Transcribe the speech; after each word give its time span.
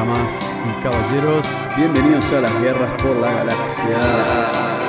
Damas 0.00 0.58
y 0.64 0.82
caballeros, 0.82 1.46
bienvenidos 1.76 2.32
a 2.32 2.40
las 2.40 2.62
guerras 2.62 2.90
por 3.02 3.18
la 3.18 3.32
galaxia. 3.32 4.79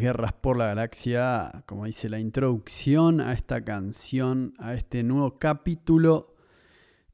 Guerras 0.00 0.32
por 0.32 0.56
la 0.56 0.66
galaxia, 0.66 1.62
como 1.66 1.84
dice 1.84 2.08
la 2.08 2.18
introducción 2.18 3.20
a 3.20 3.32
esta 3.32 3.64
canción, 3.64 4.54
a 4.58 4.74
este 4.74 5.02
nuevo 5.02 5.38
capítulo 5.38 6.34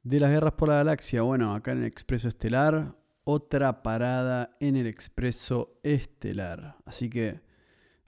de 0.03 0.19
las 0.19 0.31
guerras 0.31 0.53
por 0.53 0.69
la 0.69 0.75
galaxia. 0.75 1.21
Bueno, 1.21 1.53
acá 1.53 1.71
en 1.71 1.79
el 1.79 1.85
Expreso 1.85 2.27
Estelar, 2.27 2.95
otra 3.23 3.83
parada 3.83 4.55
en 4.59 4.75
el 4.75 4.87
Expreso 4.87 5.79
Estelar. 5.83 6.77
Así 6.85 7.09
que 7.09 7.41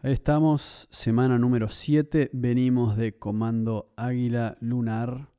ahí 0.02 0.14
estamos, 0.14 0.88
semana 0.92 1.38
número 1.38 1.70
7, 1.70 2.30
venimos 2.34 2.98
de 2.98 3.18
Comando 3.18 3.94
Águila 3.96 4.58
Lunar 4.62 5.30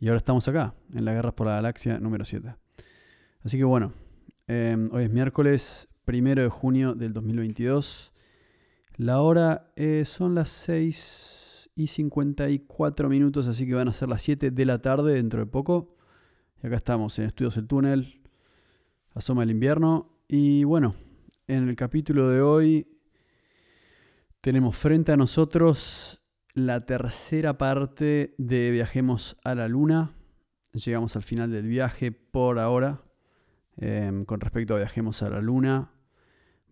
y 0.00 0.08
ahora 0.08 0.18
estamos 0.18 0.46
acá, 0.48 0.74
en 0.92 1.04
las 1.04 1.14
guerras 1.14 1.34
por 1.34 1.46
la 1.46 1.54
galaxia 1.54 1.98
número 1.98 2.24
7. 2.24 2.54
Así 3.42 3.58
que 3.58 3.64
bueno, 3.64 3.92
eh, 4.48 4.76
hoy 4.92 5.04
es 5.04 5.10
miércoles 5.10 5.88
primero 6.04 6.42
de 6.42 6.48
junio 6.48 6.94
del 6.94 7.12
2022. 7.12 8.13
La 8.96 9.20
hora 9.20 9.72
eh, 9.74 10.04
son 10.04 10.36
las 10.36 10.50
6 10.50 11.70
y 11.74 11.88
54 11.88 13.08
minutos, 13.08 13.48
así 13.48 13.66
que 13.66 13.74
van 13.74 13.88
a 13.88 13.92
ser 13.92 14.08
las 14.08 14.22
7 14.22 14.52
de 14.52 14.64
la 14.64 14.80
tarde 14.80 15.14
dentro 15.14 15.40
de 15.40 15.46
poco. 15.46 15.96
Y 16.62 16.68
acá 16.68 16.76
estamos 16.76 17.18
en 17.18 17.26
Estudios 17.26 17.56
del 17.56 17.66
Túnel, 17.66 18.22
asoma 19.14 19.42
el 19.42 19.50
invierno. 19.50 20.20
Y 20.28 20.62
bueno, 20.62 20.94
en 21.48 21.68
el 21.68 21.74
capítulo 21.74 22.28
de 22.28 22.40
hoy 22.40 22.86
tenemos 24.40 24.76
frente 24.76 25.10
a 25.10 25.16
nosotros 25.16 26.22
la 26.54 26.86
tercera 26.86 27.58
parte 27.58 28.36
de 28.38 28.70
Viajemos 28.70 29.36
a 29.42 29.56
la 29.56 29.66
Luna. 29.66 30.12
Llegamos 30.72 31.16
al 31.16 31.24
final 31.24 31.50
del 31.50 31.66
viaje 31.66 32.12
por 32.12 32.60
ahora. 32.60 33.02
Em, 33.76 34.24
con 34.24 34.38
respecto 34.38 34.74
a 34.74 34.78
Viajemos 34.78 35.20
a 35.24 35.30
la 35.30 35.40
Luna, 35.40 35.93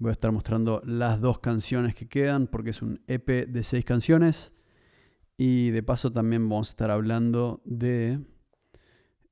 Voy 0.03 0.11
a 0.11 0.15
estar 0.15 0.33
mostrando 0.33 0.83
las 0.85 1.21
dos 1.21 1.39
canciones 1.39 1.95
que 1.95 2.09
quedan 2.09 2.49
porque 2.49 2.71
es 2.71 2.83
un 2.83 3.05
EP 3.07 3.47
de 3.47 3.63
seis 3.63 3.85
canciones. 3.85 4.53
Y 5.37 5.71
de 5.71 5.85
paso 5.85 6.13
también 6.13 6.49
vamos 6.49 6.71
a 6.71 6.73
estar 6.73 6.91
hablando 6.91 7.63
de 7.65 8.19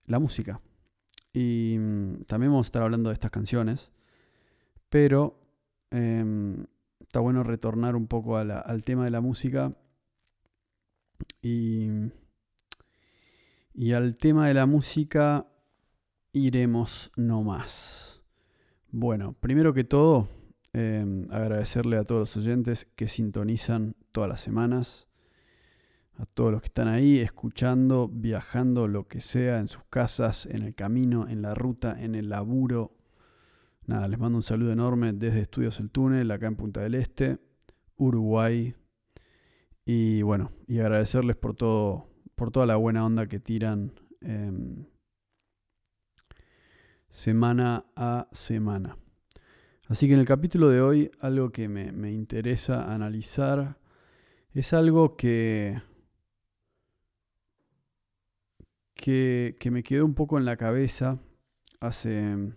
la 0.06 0.20
música. 0.20 0.60
Y 1.32 1.74
mm, 1.76 2.22
también 2.22 2.52
vamos 2.52 2.66
a 2.66 2.68
estar 2.68 2.82
hablando 2.84 3.10
de 3.10 3.14
estas 3.14 3.32
canciones. 3.32 3.90
Pero 4.88 5.40
em, 5.90 6.64
está 7.00 7.18
bueno 7.18 7.42
retornar 7.42 7.96
un 7.96 8.06
poco 8.06 8.36
al 8.36 8.84
tema 8.84 9.04
de 9.04 9.10
la 9.10 9.20
música. 9.20 9.76
Y, 11.42 11.88
y 13.74 13.90
al 13.90 14.16
tema 14.16 14.46
de 14.46 14.54
la 14.54 14.66
música 14.66 15.48
iremos 16.32 17.10
no 17.16 17.42
más. 17.42 18.22
Bueno, 18.92 19.32
primero 19.40 19.74
que 19.74 19.82
todo, 19.82 20.28
Em, 20.72 21.26
agradecerle 21.32 21.96
a 21.96 22.04
todos 22.04 22.20
los 22.20 22.36
oyentes 22.36 22.86
que 22.94 23.08
sintonizan 23.08 23.96
todas 24.12 24.28
las 24.28 24.40
semanas, 24.40 25.08
a 26.16 26.26
todos 26.26 26.52
los 26.52 26.60
que 26.60 26.66
están 26.66 26.86
ahí 26.86 27.18
escuchando, 27.18 28.08
viajando, 28.08 28.86
lo 28.86 29.08
que 29.08 29.20
sea, 29.20 29.58
en 29.58 29.66
sus 29.66 29.82
casas, 29.90 30.46
en 30.46 30.62
el 30.62 30.76
camino, 30.76 31.28
en 31.28 31.42
la 31.42 31.54
ruta, 31.54 32.00
en 32.00 32.14
el 32.14 32.28
laburo. 32.28 32.96
Nada, 33.86 34.06
les 34.06 34.18
mando 34.20 34.36
un 34.36 34.44
saludo 34.44 34.70
enorme 34.70 35.12
desde 35.12 35.40
Estudios 35.40 35.80
El 35.80 35.90
Túnel, 35.90 36.30
acá 36.30 36.46
en 36.46 36.54
Punta 36.54 36.82
del 36.82 36.94
Este, 36.94 37.38
Uruguay. 37.96 38.76
Y 39.84 40.22
bueno, 40.22 40.52
y 40.68 40.78
agradecerles 40.78 41.34
por 41.34 41.56
todo, 41.56 42.06
por 42.36 42.52
toda 42.52 42.66
la 42.66 42.76
buena 42.76 43.04
onda 43.04 43.26
que 43.26 43.40
tiran 43.40 43.92
em, 44.20 44.84
semana 47.08 47.86
a 47.96 48.28
semana. 48.30 48.96
Así 49.90 50.06
que 50.06 50.14
en 50.14 50.20
el 50.20 50.26
capítulo 50.26 50.68
de 50.68 50.80
hoy 50.80 51.10
algo 51.18 51.50
que 51.50 51.68
me, 51.68 52.12
interesa 52.12 52.94
analizar 52.94 53.76
es 54.54 54.72
algo 54.72 55.16
que, 55.16 55.82
que, 58.94 59.56
me 59.72 59.82
quedó 59.82 60.04
un 60.04 60.14
poco 60.14 60.38
en 60.38 60.44
la 60.44 60.56
cabeza 60.56 61.18
hace, 61.80 62.52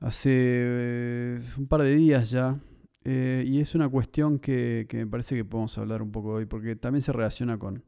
hace 0.00 0.30
eh, 0.34 1.40
un 1.56 1.66
par 1.66 1.80
de 1.80 1.94
días 1.94 2.30
ya. 2.30 2.60
Eh, 3.04 3.42
y 3.46 3.60
es 3.60 3.74
una 3.74 3.88
cuestión 3.88 4.40
que, 4.40 4.86
me 4.92 5.06
parece 5.06 5.36
que 5.36 5.46
podemos 5.46 5.78
hablar 5.78 6.02
un 6.02 6.12
poco 6.12 6.32
hoy, 6.34 6.44
porque 6.44 6.76
también 6.76 7.00
se 7.00 7.12
relaciona 7.12 7.58
con, 7.58 7.82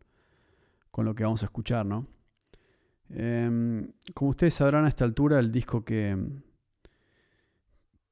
lo 0.97 1.15
que 1.15 1.25
vamos 1.25 1.43
a 1.43 1.47
escuchar, 1.47 1.85
¿no? 1.85 2.09
Em, 3.11 3.93
como 4.15 4.31
ustedes 4.31 4.55
sabrán 4.55 4.87
a 4.87 4.89
esta 4.89 5.05
altura, 5.05 5.39
el 5.39 5.53
disco 5.53 5.85
que, 5.85 6.17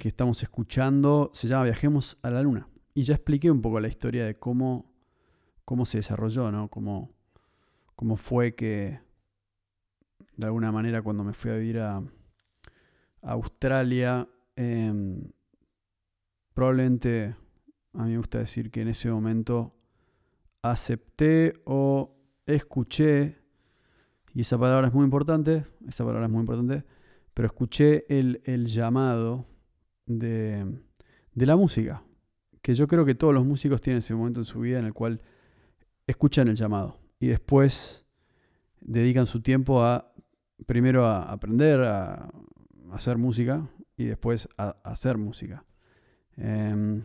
que 0.02 0.08
estamos 0.08 0.42
escuchando 0.42 1.30
se 1.32 1.46
llama 1.46 1.62
Viajemos 1.62 2.18
a 2.22 2.30
la 2.30 2.42
Luna. 2.42 2.66
Y 2.92 3.04
ya 3.04 3.14
expliqué 3.14 3.52
un 3.52 3.62
poco 3.62 3.78
la 3.78 3.86
historia 3.86 4.26
de 4.26 4.34
cómo, 4.34 4.92
cómo 5.64 5.86
se 5.86 5.98
desarrolló, 5.98 6.50
¿no? 6.50 6.66
Cómo, 6.66 7.14
cómo 7.94 8.16
fue 8.16 8.56
que, 8.56 8.98
de 10.36 10.44
alguna 10.44 10.72
manera, 10.72 11.02
cuando 11.02 11.22
me 11.22 11.32
fui 11.32 11.52
a 11.52 11.54
vivir 11.54 11.78
a, 11.78 12.02
Australia, 13.22 14.28
em, 14.56 15.22
probablemente 16.52 17.36
a 17.92 18.02
mí 18.02 18.10
me 18.10 18.16
gusta 18.16 18.38
decir 18.38 18.72
que 18.72 18.82
en 18.82 18.88
ese 18.88 19.08
momento 19.08 19.72
acepté 20.62 21.62
o 21.64 22.12
escuché, 22.44 23.38
y 24.34 24.40
esa 24.40 24.58
palabra 24.58 24.88
es 24.88 24.94
muy 24.94 25.04
importante, 25.04 25.64
esa 25.86 26.04
palabra 26.04 26.26
es 26.26 26.32
muy 26.32 26.40
importante, 26.40 26.84
pero 27.34 27.46
escuché 27.46 28.04
el, 28.08 28.42
el 28.46 28.66
llamado 28.66 29.51
de, 30.06 30.66
la 31.34 31.56
música. 31.56 32.02
Que 32.60 32.74
yo 32.74 32.86
creo 32.86 33.04
que 33.04 33.14
todos 33.14 33.34
los 33.34 33.44
músicos 33.44 33.80
tienen 33.80 33.98
ese 33.98 34.14
momento 34.14 34.40
en 34.40 34.44
su 34.44 34.60
vida 34.60 34.78
en 34.78 34.84
el 34.84 34.92
cual 34.92 35.20
escuchan 36.06 36.48
el 36.48 36.54
llamado 36.54 36.98
y 37.18 37.28
después 37.28 38.04
dedican 38.80 39.26
su 39.26 39.40
tiempo 39.40 39.82
a 39.82 40.12
primero 40.66 41.06
a 41.06 41.30
aprender 41.32 41.80
a, 41.82 42.30
hacer 42.92 43.16
música 43.16 43.68
y 43.96 44.04
después 44.04 44.48
a, 44.58 44.76
hacer 44.84 45.18
música. 45.18 45.64
Em, 46.36 47.04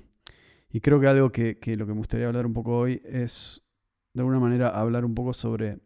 y 0.70 0.82
creo 0.82 1.00
que 1.00 1.08
algo 1.08 1.32
que, 1.32 1.58
que, 1.60 1.76
lo 1.76 1.86
que 1.86 1.94
me 1.94 2.00
gustaría 2.00 2.28
hablar 2.28 2.46
un 2.46 2.54
poco 2.54 2.78
hoy 2.78 3.02
es, 3.06 3.64
de 4.14 4.22
alguna 4.22 4.40
manera, 4.40 4.70
hablar 4.70 5.06
un 5.06 5.16
poco 5.16 5.34
sobre 5.34 5.80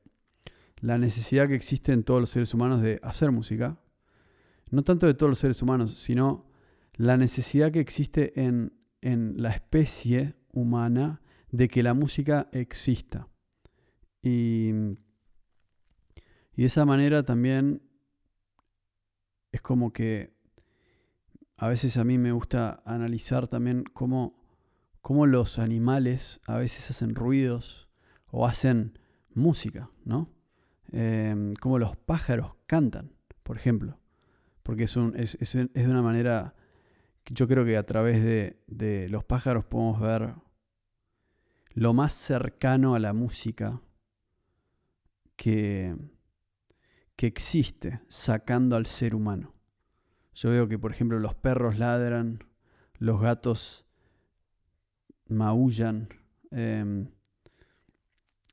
la 0.82 0.98
necesidad 0.98 1.48
que 1.48 1.56
existe 1.56 1.94
en 1.94 2.04
todos 2.04 2.20
los 2.20 2.30
seres 2.30 2.54
humanos 2.54 2.82
de 2.82 3.00
hacer 3.04 3.32
música. 3.32 3.78
No 4.72 4.84
tanto 4.84 5.06
de 5.06 5.14
todos 5.14 5.30
los 5.30 5.40
seres 5.40 5.62
humanos, 5.62 5.92
sino 5.92 6.51
la 6.96 7.18
necesidad 7.18 7.72
que 7.72 7.80
existe 7.80 8.40
en, 8.42 8.74
la 9.02 9.50
especie 9.50 10.36
humana 10.54 11.22
de 11.50 11.68
que 11.68 11.82
la 11.82 11.94
música 11.94 12.50
exista. 12.52 13.28
Y, 14.22 14.72
de 16.56 16.68
esa 16.68 16.86
manera 16.86 17.24
también 17.24 17.82
es 19.52 19.62
como 19.62 19.92
que 19.92 20.36
a 21.58 21.68
veces 21.68 21.98
a 21.98 22.04
mí 22.04 22.20
me 22.20 22.32
gusta 22.32 22.84
analizar 22.86 23.48
también 23.48 23.84
cómo, 23.84 24.44
cómo 25.02 25.26
los 25.26 25.58
animales 25.58 26.40
a 26.46 26.58
veces 26.58 26.88
hacen 26.92 27.16
ruidos 27.16 27.90
o 28.28 28.46
hacen 28.46 29.00
música, 29.34 29.90
¿no? 30.06 30.30
Em, 30.92 31.56
como 31.56 31.80
los 31.80 31.98
pájaros 31.98 32.54
cantan, 32.68 33.16
por 33.42 33.58
ejemplo. 33.58 34.00
Porque 34.62 34.84
es, 34.84 34.96
un, 34.96 35.16
es, 35.16 35.36
es 35.40 35.54
de 35.54 35.88
una 35.88 36.04
manera 36.04 36.54
yo 37.26 37.48
creo 37.48 37.66
que 37.66 37.78
a 37.78 37.86
través 37.86 38.24
de, 38.24 39.08
los 39.10 39.24
pájaros 39.24 39.66
podemos 39.66 40.00
ver 40.00 40.36
lo 41.74 41.94
más 41.94 42.14
cercano 42.14 42.96
a 42.96 43.00
la 43.00 43.14
música 43.14 43.82
que, 45.36 45.96
que 47.16 47.28
existe 47.28 48.02
sacando 48.08 48.76
al 48.76 48.86
ser 48.86 49.16
humano. 49.16 49.54
Yo 50.34 50.50
veo 50.50 50.68
que, 50.68 50.80
por 50.80 50.92
ejemplo, 50.92 51.20
los 51.20 51.36
perros 51.36 51.78
ladran, 51.78 52.44
los 52.98 53.22
gatos 53.22 53.86
maullan 55.28 56.10
em, 56.52 57.10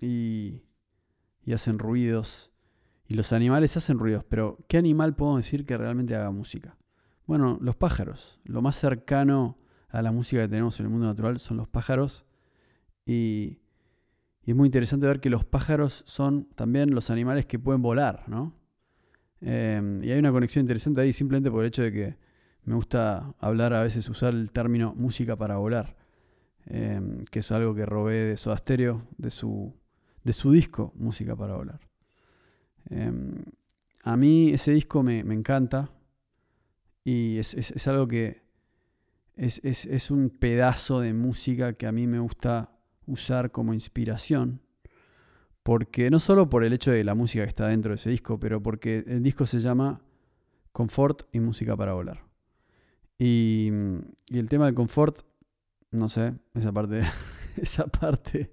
y, 0.01 0.63
y 1.45 1.53
hacen 1.53 1.79
ruidos. 1.79 2.53
Y 3.07 3.15
los 3.15 3.33
animales 3.33 3.77
hacen 3.77 3.99
ruidos, 3.99 4.25
pero 4.29 4.59
¿qué 4.69 4.77
animal 4.77 5.17
podemos 5.17 5.41
decir 5.41 5.65
que 5.65 5.79
realmente 5.79 6.15
haga 6.15 6.31
música? 6.31 6.78
Bueno, 7.29 7.59
los 7.61 7.77
pájaros. 7.77 8.41
Lo 8.45 8.63
más 8.63 8.77
cercano 8.77 9.59
a 9.91 10.01
la 10.01 10.13
música 10.13 10.41
que 10.41 10.49
tenemos 10.49 10.81
en 10.81 10.87
el 10.87 10.91
mundo 10.91 11.07
natural 11.07 11.39
son 11.39 11.59
los 11.59 11.69
pájaros. 11.69 12.25
Y, 13.05 13.59
es 14.47 14.57
muy 14.57 14.67
interesante 14.67 15.07
ver 15.07 15.21
que 15.21 15.29
los 15.29 15.45
pájaros 15.45 16.05
son 16.07 16.47
también 16.55 16.95
los 16.95 17.11
animales 17.11 17.45
que 17.45 17.59
pueden 17.59 17.83
volar, 17.83 18.25
¿no? 18.29 18.55
Em, 19.43 20.03
y 20.03 20.11
hay 20.11 20.19
una 20.19 20.33
conexión 20.33 20.63
interesante 20.63 21.03
ahí 21.03 21.13
simplemente 21.13 21.51
por 21.51 21.61
el 21.65 21.69
hecho 21.69 21.83
de 21.83 21.93
que 21.93 22.17
me 22.65 22.75
gusta 22.75 23.35
hablar 23.41 23.75
a 23.75 23.83
veces, 23.83 24.09
usar 24.09 24.33
el 24.33 24.51
término 24.51 24.95
música 24.95 25.37
para 25.37 25.59
volar, 25.59 25.97
em, 26.65 27.25
que 27.27 27.41
es 27.41 27.53
algo 27.53 27.75
que 27.75 27.85
robé 27.85 28.25
de 28.25 28.37
su, 28.39 29.75
de 30.25 30.33
su 30.33 30.51
disco 30.51 30.95
Música 30.97 31.37
para 31.37 31.57
volar. 31.57 31.81
Em, 32.89 33.45
a 34.03 34.17
mí 34.17 34.49
ese 34.49 34.73
disco 34.73 35.03
me, 35.03 35.19
encanta 35.19 35.91
y 37.09 37.39
es, 37.39 37.87
algo 37.87 38.07
que 38.07 38.43
es, 39.35 39.61
es 39.63 40.11
un 40.11 40.29
pedazo 40.29 41.01
de 41.01 41.15
música 41.15 41.73
que 41.73 41.87
a 41.87 41.93
mí 41.93 42.07
me 42.07 42.19
gusta 42.19 42.71
usar 43.07 43.51
como 43.51 43.73
inspiración. 43.73 44.61
Porque 45.63 46.11
no 46.11 46.21
solo 46.21 46.51
por 46.51 46.65
el 46.65 46.75
hecho 46.75 46.91
de 46.91 47.05
la 47.05 47.15
música 47.15 47.45
que 47.45 47.49
está 47.49 47.69
dentro 47.69 47.93
de 47.93 47.95
ese 47.95 48.11
disco, 48.11 48.39
pero 48.39 48.63
porque 48.63 49.05
el 49.07 49.23
disco 49.23 49.47
se 49.47 49.61
llama 49.61 50.03
Confort 50.73 51.23
y 51.33 51.41
Música 51.41 51.75
para 51.79 51.95
Volar. 51.95 52.27
Y, 53.19 53.69
el 54.31 54.49
tema 54.51 54.67
del 54.67 54.75
confort, 54.75 55.21
no 55.91 56.11
sé, 56.11 56.35
esa 56.55 56.73
parte, 56.73 57.03
esa 57.57 57.87
parte, 57.87 58.53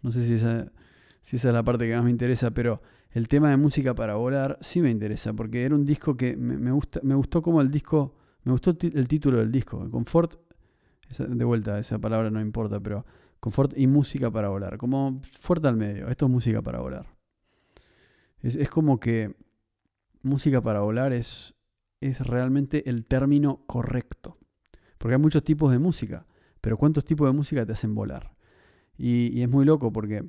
no 0.00 0.10
sé 0.10 0.24
si 0.24 0.34
esa, 0.34 0.72
si 1.20 1.36
esa 1.36 1.48
es 1.48 1.54
la 1.54 1.62
parte 1.62 1.86
que 1.86 1.94
más 1.94 2.04
me 2.04 2.10
interesa, 2.10 2.50
pero 2.50 2.80
el 3.12 3.28
tema 3.28 3.50
de 3.50 3.56
música 3.56 3.94
para 3.94 4.14
volar 4.14 4.58
sí 4.60 4.80
me 4.80 4.90
interesa, 4.90 5.32
porque 5.32 5.64
era 5.64 5.74
un 5.74 5.84
disco 5.84 6.16
que 6.16 6.36
me, 6.36 6.70
gusta, 6.70 7.00
me 7.02 7.14
gustó 7.14 7.42
como 7.42 7.60
el 7.60 7.70
disco, 7.70 8.14
me 8.44 8.52
gustó 8.52 8.70
el 8.80 9.08
título 9.08 9.38
del 9.38 9.50
disco, 9.50 9.90
confort, 9.90 10.34
de 11.18 11.44
vuelta, 11.44 11.78
esa 11.78 11.98
palabra 11.98 12.30
no 12.30 12.40
importa, 12.40 12.78
pero 12.78 13.04
confort 13.40 13.76
y 13.76 13.86
música 13.88 14.30
para 14.30 14.48
volar, 14.48 14.78
como 14.78 15.20
fuerte 15.22 15.66
al 15.66 15.76
medio, 15.76 16.08
esto 16.08 16.26
es 16.26 16.30
música 16.30 16.62
para 16.62 16.80
volar. 16.80 17.06
Es, 18.42 18.70
como 18.70 19.00
que 19.00 19.34
música 20.22 20.62
para 20.62 20.80
volar 20.80 21.12
es, 21.12 21.54
es 22.00 22.20
realmente 22.20 22.88
el 22.88 23.04
término 23.04 23.64
correcto, 23.66 24.38
porque 24.98 25.14
hay 25.14 25.20
muchos 25.20 25.42
tipos 25.42 25.72
de 25.72 25.78
música, 25.80 26.26
pero 26.60 26.76
¿cuántos 26.76 27.04
tipos 27.04 27.28
de 27.28 27.36
música 27.36 27.66
te 27.66 27.72
hacen 27.72 27.94
volar? 27.94 28.32
Y, 28.96 29.36
y 29.36 29.42
es 29.42 29.48
muy 29.48 29.64
loco 29.64 29.92
porque 29.92 30.28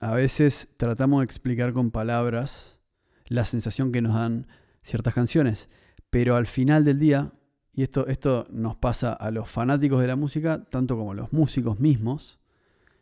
a 0.00 0.14
veces 0.14 0.68
tratamos 0.76 1.20
de 1.20 1.24
explicar 1.24 1.72
con 1.72 1.90
palabras 1.90 2.78
la 3.26 3.44
sensación 3.44 3.92
que 3.92 4.02
nos 4.02 4.14
dan 4.14 4.46
ciertas 4.82 5.14
canciones, 5.14 5.68
pero 6.10 6.36
al 6.36 6.46
final 6.46 6.84
del 6.84 6.98
día 6.98 7.32
y 7.78 7.82
esto, 7.82 8.08
esto 8.08 8.44
nos 8.50 8.74
pasa 8.74 9.12
a 9.12 9.30
los 9.30 9.48
fanáticos 9.48 10.00
de 10.00 10.08
la 10.08 10.16
música, 10.16 10.64
tanto 10.68 10.96
como 10.96 11.12
a 11.12 11.14
los 11.14 11.32
músicos 11.32 11.78
mismos. 11.78 12.40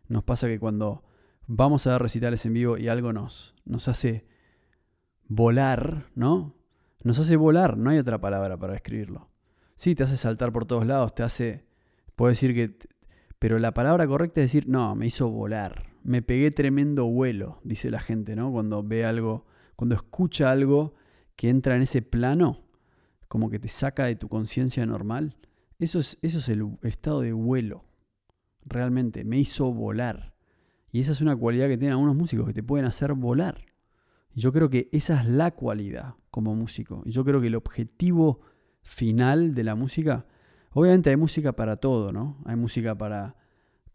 Nos 0.06 0.23
pasa 0.23 0.49
que 0.49 0.61
cuando 0.61 1.03
vamos 1.47 1.87
a 1.87 1.93
dar 1.93 2.03
recitales 2.03 2.44
en 2.44 2.53
vivo 2.53 2.77
y 2.77 2.88
algo 2.88 3.11
nos, 3.15 3.55
nos 3.65 3.88
hace 3.88 4.27
volar, 5.29 6.11
¿no? 6.15 6.55
Nos 7.05 7.19
hace 7.19 7.37
volar, 7.37 7.79
no 7.79 7.88
hay 7.88 7.97
otra 7.97 8.21
palabra 8.21 8.59
para 8.59 8.75
describirlo. 8.75 9.31
Sí, 9.77 9.94
te 9.94 10.03
hace 10.03 10.19
saltar 10.19 10.53
por 10.53 10.67
todos 10.67 10.87
lados, 10.87 11.15
te 11.15 11.23
hace... 11.23 11.65
Puedo 12.15 12.29
decir 12.29 12.55
que... 12.55 12.77
Pero 13.38 13.59
la 13.59 13.73
palabra 13.73 14.06
correcta 14.06 14.41
es 14.41 14.53
decir, 14.53 14.69
no, 14.69 14.94
me 14.94 15.06
hizo 15.06 15.31
volar. 15.31 15.87
Me 16.06 16.23
pegué 16.23 16.53
tremendo 16.53 17.06
vuelo, 17.06 17.58
dice 17.64 17.91
la 17.91 17.99
gente, 17.99 18.37
¿no? 18.37 18.53
Cuando 18.53 18.85
ve 18.85 19.05
algo, 19.05 19.44
cuando 19.75 19.97
escucha 19.97 20.53
algo 20.53 20.94
que 21.35 21.49
entra 21.49 21.75
en 21.75 21.83
ese 21.83 22.00
plano, 22.00 22.61
como 23.26 23.50
que 23.50 23.59
te 23.59 23.66
saca 23.66 24.04
de 24.04 24.14
tu 24.14 24.28
conciencia 24.28 24.87
normal, 24.87 25.37
eso 25.80 25.99
es, 25.99 26.16
eso 26.23 26.38
es 26.38 26.49
el 26.49 26.78
estado 26.83 27.23
de 27.23 27.33
vuelo. 27.33 27.85
Realmente, 28.64 29.25
me 29.25 29.40
hizo 29.40 29.73
volar. 29.73 30.37
Y 30.92 31.00
esa 31.00 31.11
es 31.11 31.21
una 31.21 31.35
cualidad 31.35 31.66
que 31.66 31.76
tienen 31.76 31.95
algunos 31.95 32.14
músicos, 32.14 32.47
que 32.47 32.54
te 32.54 32.62
pueden 32.62 32.87
hacer 32.87 33.12
volar. 33.14 33.66
Yo 34.33 34.52
creo 34.52 34.71
que 34.71 34.88
esa 34.92 35.21
es 35.21 35.26
la 35.26 35.57
cualidad 35.57 36.14
como 36.30 36.54
músico. 36.54 37.02
Y 37.04 37.11
yo 37.11 37.25
creo 37.25 37.40
que 37.40 37.49
el 37.49 37.57
objetivo 37.57 38.42
final 38.83 39.57
de 39.57 39.64
la 39.64 39.75
música, 39.75 40.25
obviamente 40.71 41.11
hay 41.11 41.16
música 41.16 41.57
para 41.57 41.78
todo, 41.78 42.12
¿no? 42.12 42.38
Hay 42.45 42.54
música 42.54 42.97
para, 42.97 43.35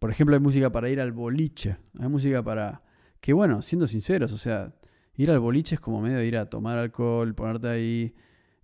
por 0.02 0.10
ejemplo, 0.10 0.34
hay 0.34 0.42
música 0.42 0.72
para 0.72 0.90
ir 0.90 1.00
al 1.00 1.12
boliche. 1.12 1.76
Hay 2.00 2.08
música 2.08 2.42
para, 2.42 2.82
que 3.20 3.32
bueno, 3.32 3.62
siendo 3.62 3.86
sinceros, 3.86 4.32
o 4.32 4.36
sea, 4.36 4.74
ir 5.14 5.30
al 5.30 5.38
boliche 5.38 5.76
es 5.76 5.80
como 5.80 6.00
medio 6.00 6.20
ir 6.24 6.36
a 6.38 6.50
tomar 6.50 6.76
alcohol, 6.76 7.36
ponerte 7.36 7.68
ahí, 7.68 8.12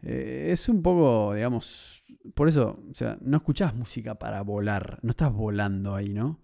eh, 0.02 0.48
es 0.50 0.68
un 0.68 0.82
poco, 0.82 1.34
digamos, 1.34 2.02
por 2.34 2.48
eso, 2.48 2.82
o 2.90 2.92
sea, 2.92 3.18
no 3.20 3.36
escuchás 3.36 3.72
música 3.72 4.16
para 4.16 4.42
volar, 4.42 4.98
no 5.02 5.10
estás 5.10 5.32
volando 5.32 5.94
ahí, 5.94 6.12
¿no? 6.12 6.40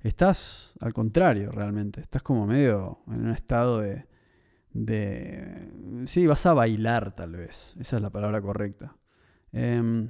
Estás 0.00 0.76
al 0.80 0.94
contrario, 0.94 1.50
realmente, 1.50 2.00
estás 2.00 2.22
como 2.22 2.46
medio 2.46 3.00
en 3.08 3.26
un 3.26 3.32
estado 3.32 3.80
de, 3.80 4.06
de... 4.72 6.06
Sí, 6.06 6.26
vas 6.26 6.46
a 6.46 6.54
bailar 6.54 7.14
tal 7.14 7.32
vez, 7.32 7.76
esa 7.78 7.96
es 7.96 8.02
la 8.02 8.08
palabra 8.08 8.40
correcta. 8.40 8.96
Em, 9.52 10.08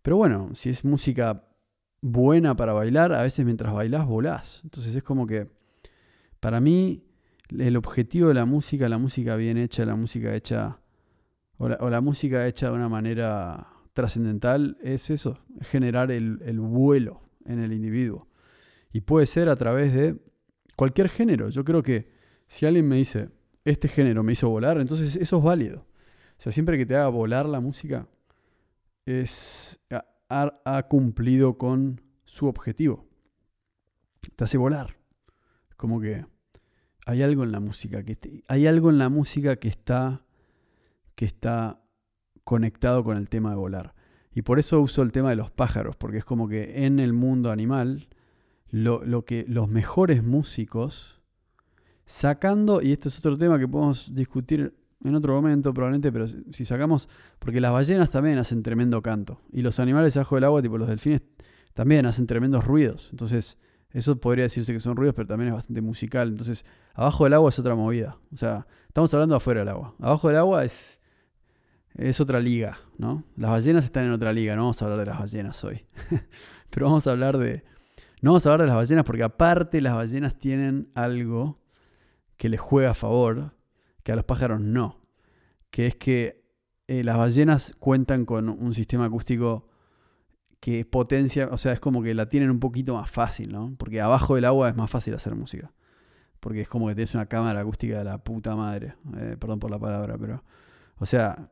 pero 0.00 0.16
bueno, 0.16 0.50
si 0.54 0.70
es 0.70 0.84
música 0.84 1.48
buena 2.04 2.54
para 2.54 2.74
bailar, 2.74 3.14
a 3.14 3.22
veces 3.22 3.46
mientras 3.46 3.72
bailás 3.72 4.06
volás. 4.06 4.60
Entonces 4.62 4.94
es 4.94 5.02
como 5.02 5.26
que, 5.26 5.48
para 6.38 6.60
mí, 6.60 7.02
el 7.48 7.76
objetivo 7.78 8.28
de 8.28 8.34
la 8.34 8.44
música, 8.44 8.88
la 8.90 8.98
música 8.98 9.36
bien 9.36 9.56
hecha, 9.56 9.86
la 9.86 9.96
música 9.96 10.34
hecha 10.34 10.80
o 11.56 11.68
la, 11.68 12.00
música 12.02 12.46
hecha 12.46 12.66
de 12.66 12.72
una 12.74 12.90
manera 12.90 13.68
trascendental 13.94 14.76
es 14.82 15.08
eso, 15.08 15.38
generar 15.62 16.10
el, 16.10 16.36
vuelo 16.60 17.22
en 17.46 17.60
el 17.60 17.72
individuo. 17.72 18.28
Y 18.92 19.00
puede 19.00 19.24
ser 19.26 19.48
a 19.48 19.56
través 19.56 19.94
de 19.94 20.20
cualquier 20.76 21.08
género. 21.08 21.48
Yo 21.48 21.64
creo 21.64 21.82
que 21.82 22.10
si 22.46 22.66
alguien 22.66 22.86
me 22.86 22.96
dice, 22.96 23.30
este 23.64 23.88
género 23.88 24.22
me 24.22 24.32
hizo 24.32 24.50
volar, 24.50 24.78
entonces 24.78 25.16
eso 25.16 25.38
es 25.38 25.42
válido. 25.42 25.86
O 26.36 26.42
sea, 26.42 26.52
siempre 26.52 26.76
que 26.76 26.84
te 26.84 26.96
haga 26.96 27.08
volar 27.08 27.46
la 27.46 27.60
música, 27.60 28.08
es, 29.06 29.80
ha, 30.34 30.82
cumplido 30.88 31.58
con 31.58 32.00
su 32.24 32.46
objetivo. 32.46 33.06
Te 34.36 34.44
hace 34.44 34.56
volar. 34.56 34.96
Como 35.76 36.00
que 36.00 36.26
hay 37.06 37.22
algo 37.22 37.44
en 37.44 37.52
la 37.52 37.60
música 37.60 38.02
que 38.02 38.42
hay 38.48 38.66
algo 38.66 38.90
en 38.90 38.98
la 38.98 39.08
música 39.08 39.56
que 39.56 39.68
está 39.68 40.24
que 41.14 41.26
está 41.26 41.80
conectado 42.42 43.04
con 43.04 43.16
el 43.16 43.28
tema 43.28 43.50
de 43.50 43.56
volar. 43.56 43.94
Y 44.34 44.42
por 44.42 44.58
eso 44.58 44.80
uso 44.80 45.02
el 45.02 45.12
tema 45.12 45.30
de 45.30 45.36
los 45.36 45.50
pájaros, 45.50 45.96
porque 45.96 46.18
es 46.18 46.24
como 46.24 46.48
que 46.48 46.84
en 46.86 46.98
el 46.98 47.12
mundo 47.12 47.52
animal, 47.52 48.08
lo, 48.70 49.24
que 49.24 49.44
los 49.48 49.68
mejores 49.68 50.24
músicos, 50.24 51.20
sacando, 52.04 52.82
y 52.82 52.90
este 52.90 53.08
es 53.08 53.18
otro 53.20 53.38
tema 53.38 53.60
que 53.60 53.68
podemos 53.68 54.12
discutir 54.12 54.74
en 55.04 55.14
otro 55.14 55.34
momento 55.34 55.72
probablemente, 55.72 56.10
pero 56.10 56.26
si 56.26 56.64
sacamos, 56.64 57.08
porque 57.38 57.60
las 57.60 57.72
ballenas 57.72 58.10
también 58.10 58.38
hacen 58.38 58.62
tremendo 58.62 59.02
canto, 59.02 59.40
y 59.52 59.62
los 59.62 59.78
animales 59.78 60.16
abajo 60.16 60.34
del 60.34 60.44
agua, 60.44 60.62
tipo 60.62 60.78
los 60.78 60.88
delfines, 60.88 61.22
también 61.74 62.06
hacen 62.06 62.26
tremendos 62.26 62.64
ruidos. 62.64 63.08
Entonces, 63.10 63.58
eso 63.90 64.18
podría 64.18 64.44
decirse 64.44 64.72
que 64.72 64.80
son 64.80 64.96
ruidos, 64.96 65.14
pero 65.14 65.28
también 65.28 65.48
es 65.48 65.54
bastante 65.54 65.80
musical. 65.80 66.28
Entonces, 66.28 66.64
abajo 66.94 67.24
del 67.24 67.34
agua 67.34 67.50
es 67.50 67.58
otra 67.58 67.74
movida. 67.74 68.16
O 68.32 68.36
sea, 68.36 68.66
estamos 68.88 69.12
hablando 69.14 69.36
afuera 69.36 69.60
del 69.60 69.68
agua. 69.68 69.94
Abajo 70.00 70.28
del 70.28 70.38
agua 70.38 70.64
es 70.64 71.00
es 71.94 72.20
otra 72.20 72.40
liga, 72.40 72.78
¿no? 72.98 73.24
Las 73.36 73.50
ballenas 73.50 73.84
están 73.84 74.04
en 74.04 74.12
otra 74.12 74.32
liga, 74.32 74.56
no 74.56 74.62
vamos 74.62 74.82
a 74.82 74.84
hablar 74.84 75.00
de 75.00 75.06
las 75.06 75.18
ballenas 75.18 75.62
hoy. 75.64 75.86
Pero 76.70 76.86
vamos 76.86 77.06
a 77.06 77.12
hablar 77.12 77.38
de. 77.38 77.64
No 78.20 78.30
vamos 78.30 78.46
a 78.46 78.50
hablar 78.50 78.62
de 78.62 78.66
las 78.68 78.76
ballenas 78.76 79.04
porque 79.04 79.22
aparte 79.22 79.80
las 79.80 79.94
ballenas 79.94 80.36
tienen 80.36 80.90
algo 80.94 81.60
que 82.36 82.48
les 82.48 82.60
juega 82.60 82.90
a 82.90 82.94
favor, 82.94 83.54
que 84.04 84.12
a 84.12 84.16
los 84.16 84.24
pájaros 84.24 84.60
no. 84.60 85.00
Que 85.70 85.88
es 85.88 85.96
que 85.96 86.44
eh, 86.86 87.02
las 87.02 87.16
ballenas 87.16 87.74
cuentan 87.80 88.24
con 88.24 88.48
un 88.48 88.74
sistema 88.74 89.06
acústico 89.06 89.66
que 90.60 90.84
potencia, 90.84 91.48
o 91.50 91.58
sea, 91.58 91.72
es 91.72 91.80
como 91.80 92.02
que 92.02 92.14
la 92.14 92.28
tienen 92.28 92.50
un 92.50 92.60
poquito 92.60 92.94
más 92.94 93.10
fácil, 93.10 93.52
¿no? 93.52 93.74
Porque 93.76 94.00
abajo 94.00 94.36
del 94.36 94.44
agua 94.44 94.68
es 94.68 94.76
más 94.76 94.90
fácil 94.90 95.14
hacer 95.14 95.34
música. 95.34 95.72
Porque 96.40 96.60
es 96.60 96.68
como 96.68 96.86
que 96.88 96.94
tienes 96.94 97.14
una 97.14 97.26
cámara 97.26 97.60
acústica 97.60 97.98
de 97.98 98.04
la 98.04 98.18
puta 98.22 98.54
madre. 98.54 98.94
Eh, 99.16 99.36
perdón 99.38 99.58
por 99.58 99.70
la 99.70 99.78
palabra, 99.78 100.16
pero. 100.18 100.44
O 100.96 101.06
sea, 101.06 101.50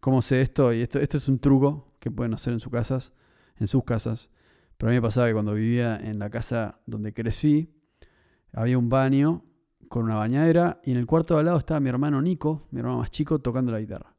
cómo 0.00 0.22
sé 0.22 0.42
esto, 0.42 0.72
y 0.72 0.80
esto, 0.80 0.98
esto 0.98 1.18
es 1.18 1.28
un 1.28 1.38
truco 1.38 1.94
que 2.00 2.10
pueden 2.10 2.34
hacer 2.34 2.52
en 2.52 2.60
sus 2.60 2.72
casas, 2.72 3.12
en 3.58 3.68
sus 3.68 3.84
casas. 3.84 4.30
Pero 4.76 4.88
a 4.88 4.90
mí 4.90 4.96
me 4.96 5.02
pasaba 5.02 5.26
que 5.26 5.34
cuando 5.34 5.54
vivía 5.54 5.96
en 5.96 6.18
la 6.18 6.30
casa 6.30 6.80
donde 6.86 7.12
crecí, 7.12 7.74
había 8.52 8.78
un 8.78 8.88
baño 8.88 9.44
con 9.90 10.04
una 10.04 10.14
bañadera 10.14 10.80
y 10.84 10.92
en 10.92 10.98
el 10.98 11.06
cuarto 11.06 11.34
de 11.34 11.40
al 11.40 11.46
lado 11.46 11.58
estaba 11.58 11.80
mi 11.80 11.88
hermano 11.88 12.22
Nico, 12.22 12.68
mi 12.70 12.78
hermano 12.78 12.98
más 12.98 13.10
chico, 13.10 13.40
tocando 13.40 13.72
la 13.72 13.80
guitarra. 13.80 14.14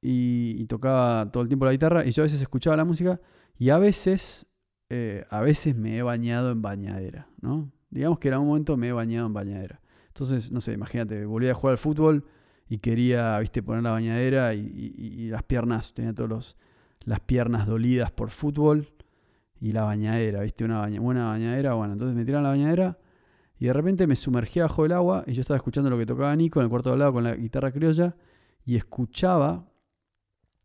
y, 0.00 0.64
tocaba 0.68 1.30
todo 1.30 1.42
el 1.42 1.50
tiempo 1.50 1.66
la 1.66 1.72
guitarra 1.72 2.06
y 2.06 2.12
yo 2.12 2.22
a 2.22 2.24
veces 2.24 2.40
escuchaba 2.40 2.78
la 2.78 2.86
música 2.86 3.20
y 3.58 3.68
a 3.68 3.76
veces, 3.76 4.46
eh, 4.88 5.26
a 5.28 5.40
veces 5.42 5.76
me 5.76 5.98
he 5.98 6.02
bañado 6.02 6.50
en 6.50 6.62
bañadera, 6.62 7.28
¿no? 7.42 7.70
Digamos 7.90 8.18
que 8.20 8.28
en 8.28 8.34
algún 8.34 8.48
momento 8.48 8.78
me 8.78 8.88
he 8.88 8.92
bañado 8.92 9.26
en 9.26 9.34
bañadera. 9.34 9.82
Entonces, 10.08 10.50
no 10.50 10.62
sé, 10.62 10.72
imagínate, 10.72 11.26
volví 11.26 11.48
a 11.48 11.54
jugar 11.54 11.72
al 11.72 11.78
fútbol 11.78 12.24
y 12.66 12.78
quería, 12.78 13.38
viste, 13.38 13.62
poner 13.62 13.82
la 13.82 13.90
bañadera 13.90 14.54
y, 14.54 15.28
las 15.28 15.42
piernas, 15.42 15.92
tenía 15.92 16.14
todas 16.14 16.56
las 17.04 17.20
piernas 17.20 17.66
dolidas 17.66 18.10
por 18.12 18.30
fútbol 18.30 18.88
y 19.60 19.72
la 19.72 19.82
bañadera, 19.82 20.40
viste, 20.40 20.64
una 20.64 20.88
buena 20.88 21.26
bañadera, 21.26 21.74
bueno, 21.74 21.92
entonces 21.92 22.16
me 22.16 22.24
tiraron 22.24 22.44
la 22.44 22.50
bañadera 22.50 22.98
y 23.60 23.66
de 23.66 23.74
repente 23.74 24.06
me 24.06 24.16
sumergí 24.16 24.58
bajo 24.60 24.86
el 24.86 24.92
agua 24.92 25.22
y 25.26 25.34
yo 25.34 25.42
estaba 25.42 25.58
escuchando 25.58 25.90
lo 25.90 25.98
que 25.98 26.06
tocaba 26.06 26.34
Nico 26.34 26.60
en 26.60 26.64
el 26.64 26.70
cuarto 26.70 26.88
de 26.88 26.94
al 26.94 26.98
lado 27.00 27.12
con 27.12 27.24
la 27.24 27.36
guitarra 27.36 27.70
criolla 27.70 28.16
y 28.64 28.76
escuchaba, 28.76 29.70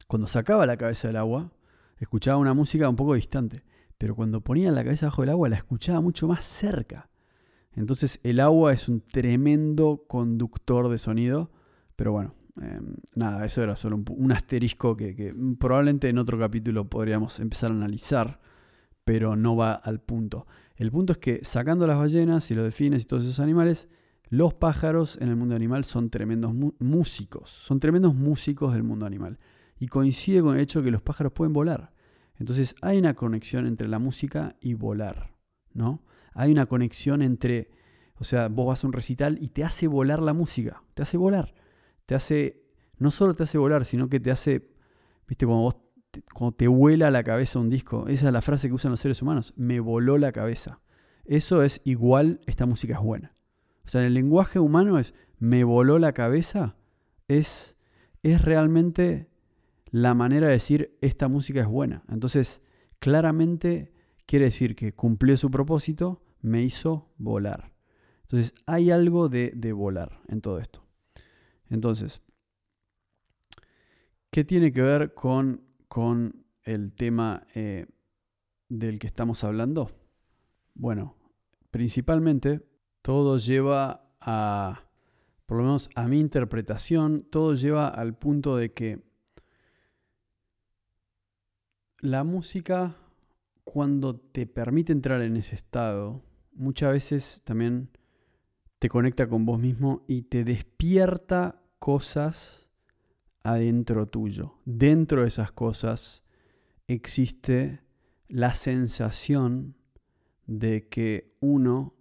cuando 0.07 0.27
sacaba 0.27 0.65
la 0.65 0.77
cabeza 0.77 1.09
del 1.09 1.17
agua, 1.17 1.51
escuchaba 1.99 2.37
una 2.37 2.53
música 2.53 2.87
un 2.87 2.95
poco 2.95 3.13
distante, 3.13 3.65
pero 3.97 4.15
cuando 4.15 4.39
ponía 4.39 4.71
la 4.71 4.85
cabeza 4.85 5.07
bajo 5.07 5.23
el 5.23 5.29
agua 5.29 5.49
la 5.49 5.57
escuchaba 5.57 5.99
mucho 5.99 6.25
más 6.29 6.45
cerca. 6.45 7.09
Entonces 7.73 8.21
el 8.23 8.39
agua 8.39 8.71
es 8.71 8.87
un 8.87 9.01
tremendo 9.01 10.05
conductor 10.07 10.87
de 10.87 10.97
sonido, 10.97 11.51
pero 11.97 12.13
bueno, 12.13 12.33
em, 12.61 12.95
nada, 13.13 13.45
eso 13.45 13.61
era 13.61 13.75
solo 13.75 14.01
un, 14.09 14.31
asterisco 14.31 14.95
que, 14.95 15.35
probablemente 15.59 16.07
en 16.07 16.17
otro 16.17 16.39
capítulo 16.39 16.89
podríamos 16.89 17.41
empezar 17.41 17.71
a 17.71 17.75
analizar, 17.75 18.39
pero 19.03 19.35
no 19.35 19.57
va 19.57 19.73
al 19.73 19.99
punto. 19.99 20.47
El 20.75 20.91
punto 20.91 21.13
es 21.13 21.17
que 21.19 21.39
sacando 21.43 21.87
las 21.87 21.97
ballenas 21.97 22.51
y 22.51 22.55
los 22.55 22.63
delfines 22.63 23.03
y 23.03 23.05
todos 23.05 23.23
esos 23.23 23.39
animales, 23.39 23.87
los 24.29 24.53
pájaros 24.53 25.17
en 25.21 25.29
el 25.29 25.35
mundo 25.35 25.55
animal 25.55 25.85
son 25.85 26.09
tremendos 26.09 26.53
músicos, 26.79 27.49
son 27.49 27.79
tremendos 27.79 28.15
músicos 28.15 28.73
del 28.73 28.83
mundo 28.83 29.05
animal. 29.05 29.39
Y 29.77 29.87
coincide 29.87 30.41
con 30.41 30.55
el 30.55 30.61
hecho 30.61 30.79
de 30.79 30.85
que 30.85 30.91
los 30.91 31.01
pájaros 31.01 31.33
pueden 31.33 31.53
volar. 31.53 31.93
Entonces 32.37 32.75
hay 32.81 32.97
una 32.97 33.13
conexión 33.13 33.65
entre 33.65 33.87
la 33.87 33.99
música 33.99 34.55
y 34.59 34.73
volar, 34.73 35.35
¿no? 35.73 36.03
Hay 36.33 36.51
una 36.51 36.65
conexión 36.65 37.21
entre, 37.21 37.71
o 38.15 38.25
sea, 38.25 38.49
vos 38.49 38.67
vas 38.67 38.83
a 38.83 38.87
un 38.87 38.93
recital 38.93 39.37
y 39.41 39.49
te 39.49 39.63
hace 39.63 39.87
volar 39.87 40.21
la 40.21 40.33
música, 40.33 40.83
te 40.93 41.03
hace 41.03 41.17
volar. 41.17 41.53
Te 42.05 42.15
hace, 42.15 42.63
no 42.97 43.09
solo 43.09 43.33
te 43.33 43.43
hace 43.43 43.57
volar, 43.57 43.85
sino 43.85 44.09
que 44.09 44.19
te 44.19 44.31
hace, 44.31 44.69
viste, 45.27 45.45
cuando 45.45 45.63
vos 45.63 45.77
cuando 46.33 46.55
te 46.55 46.67
vuela 46.67 47.11
la 47.11 47.23
cabeza 47.23 47.59
un 47.59 47.69
disco. 47.69 48.07
Esa 48.07 48.27
es 48.27 48.33
la 48.33 48.41
frase 48.41 48.67
que 48.67 48.73
usan 48.73 48.91
los 48.91 48.99
seres 48.99 49.21
humanos. 49.21 49.53
Me 49.55 49.79
voló 49.79 50.17
la 50.17 50.31
cabeza. 50.31 50.81
Eso 51.25 51.63
es 51.63 51.81
igual, 51.83 52.41
esta 52.45 52.65
música 52.65 52.95
es 52.95 53.01
buena. 53.01 53.33
O 53.85 53.89
sea, 53.89 54.01
en 54.01 54.07
el 54.07 54.13
lenguaje 54.13 54.59
humano 54.59 54.99
es 54.99 55.13
me 55.39 55.63
voló 55.63 55.99
la 55.99 56.13
cabeza. 56.13 56.75
Es, 57.27 57.77
es 58.23 58.41
realmente 58.41 59.29
la 59.91 60.13
manera 60.13 60.47
de 60.47 60.53
decir 60.53 60.97
esta 61.01 61.27
música 61.27 61.61
es 61.61 61.67
buena. 61.67 62.03
Entonces, 62.09 62.61
claramente 62.99 63.93
quiere 64.25 64.45
decir 64.45 64.75
que 64.75 64.93
cumplió 64.93 65.37
su 65.37 65.51
propósito, 65.51 66.23
me 66.41 66.63
hizo 66.63 67.11
volar. 67.17 67.73
Entonces, 68.21 68.53
hay 68.65 68.91
algo 68.91 69.29
de, 69.29 69.51
de 69.55 69.71
volar 69.73 70.21
en 70.27 70.41
todo 70.41 70.59
esto. 70.59 70.83
Entonces, 71.69 72.21
¿qué 74.31 74.43
tiene 74.43 74.71
que 74.71 74.81
ver 74.81 75.13
con 75.13 75.61
con 75.87 76.45
el 76.63 76.93
tema 76.93 77.45
eh, 77.53 77.85
del 78.69 78.99
que 78.99 79.07
estamos 79.07 79.43
hablando? 79.43 79.91
Bueno, 80.73 81.15
principalmente 81.71 82.61
todo 83.01 83.37
lleva 83.37 84.09
a, 84.19 84.83
por 85.45 85.57
lo 85.57 85.63
menos 85.63 85.89
a 85.95 86.07
mi 86.07 86.19
interpretación, 86.19 87.23
todo 87.29 87.53
lleva 87.53 87.87
al 87.87 88.17
punto 88.17 88.57
de 88.57 88.73
que 88.73 89.03
la 91.99 92.23
música, 92.23 92.95
cuando 93.63 94.15
te 94.15 94.45
permite 94.45 94.91
entrar 94.91 95.21
en 95.21 95.37
ese 95.37 95.55
estado, 95.55 96.23
muchas 96.53 96.93
veces 96.93 97.41
también 97.45 97.89
te 98.79 98.89
conecta 98.89 99.27
con 99.27 99.45
vos 99.45 99.59
mismo 99.59 100.03
y 100.07 100.23
te 100.23 100.43
despierta 100.43 101.61
cosas 101.79 102.64
adentro 103.45 104.07
tuyo. 104.07 104.55
Dentro 104.65 105.21
de 105.21 105.27
esas 105.27 105.51
cosas 105.51 106.23
existe 106.87 107.79
la 108.27 108.55
sensación 108.55 109.75
de 110.47 110.89
que 110.89 111.35
uno 111.39 111.93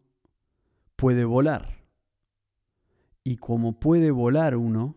puede 0.96 1.24
volar. 1.24 1.84
Y 3.22 3.36
como 3.36 3.78
puede 3.78 4.10
volar 4.10 4.56
uno, 4.56 4.96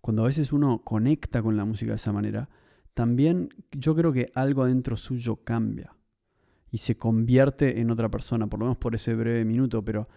cuando 0.00 0.22
a 0.22 0.26
veces 0.26 0.52
uno 0.52 0.82
conecta 0.82 1.42
con 1.42 1.58
la 1.58 1.66
música 1.66 1.92
de 1.92 1.96
esa 1.96 2.12
manera, 2.12 2.48
también 2.94 3.50
yo 3.70 3.94
creo 3.94 4.12
que 4.12 4.32
algo 4.34 4.62
adentro 4.62 4.96
suyo 4.96 5.44
cambia 5.44 5.94
y 6.70 6.78
se 6.78 6.96
convierte 6.96 7.80
en 7.80 7.90
otra 7.90 8.10
persona, 8.10 8.46
por 8.46 8.60
lo 8.60 8.66
menos 8.66 8.78
por 8.78 8.94
ese 8.94 9.14
breve 9.14 9.44
minuto, 9.44 9.84
pero 9.84 10.08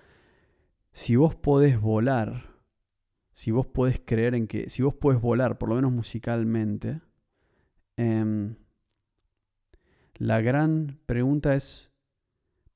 si 0.94 1.18
vos 1.18 1.36
podés 1.36 1.82
volar, 1.82 2.53
si 3.34 3.52
vos 3.52 3.66
podés 3.66 4.02
creer 4.04 4.36
en 4.36 4.48
que, 4.48 4.70
si 4.70 4.84
vos 4.84 4.94
podés 4.94 5.22
volar, 5.22 5.58
por 5.58 5.70
lo 5.70 5.76
menos 5.76 5.92
musicalmente, 5.92 7.02
em, 7.98 8.56
la 10.16 10.42
gran 10.42 11.00
pregunta 11.06 11.56
es, 11.56 11.92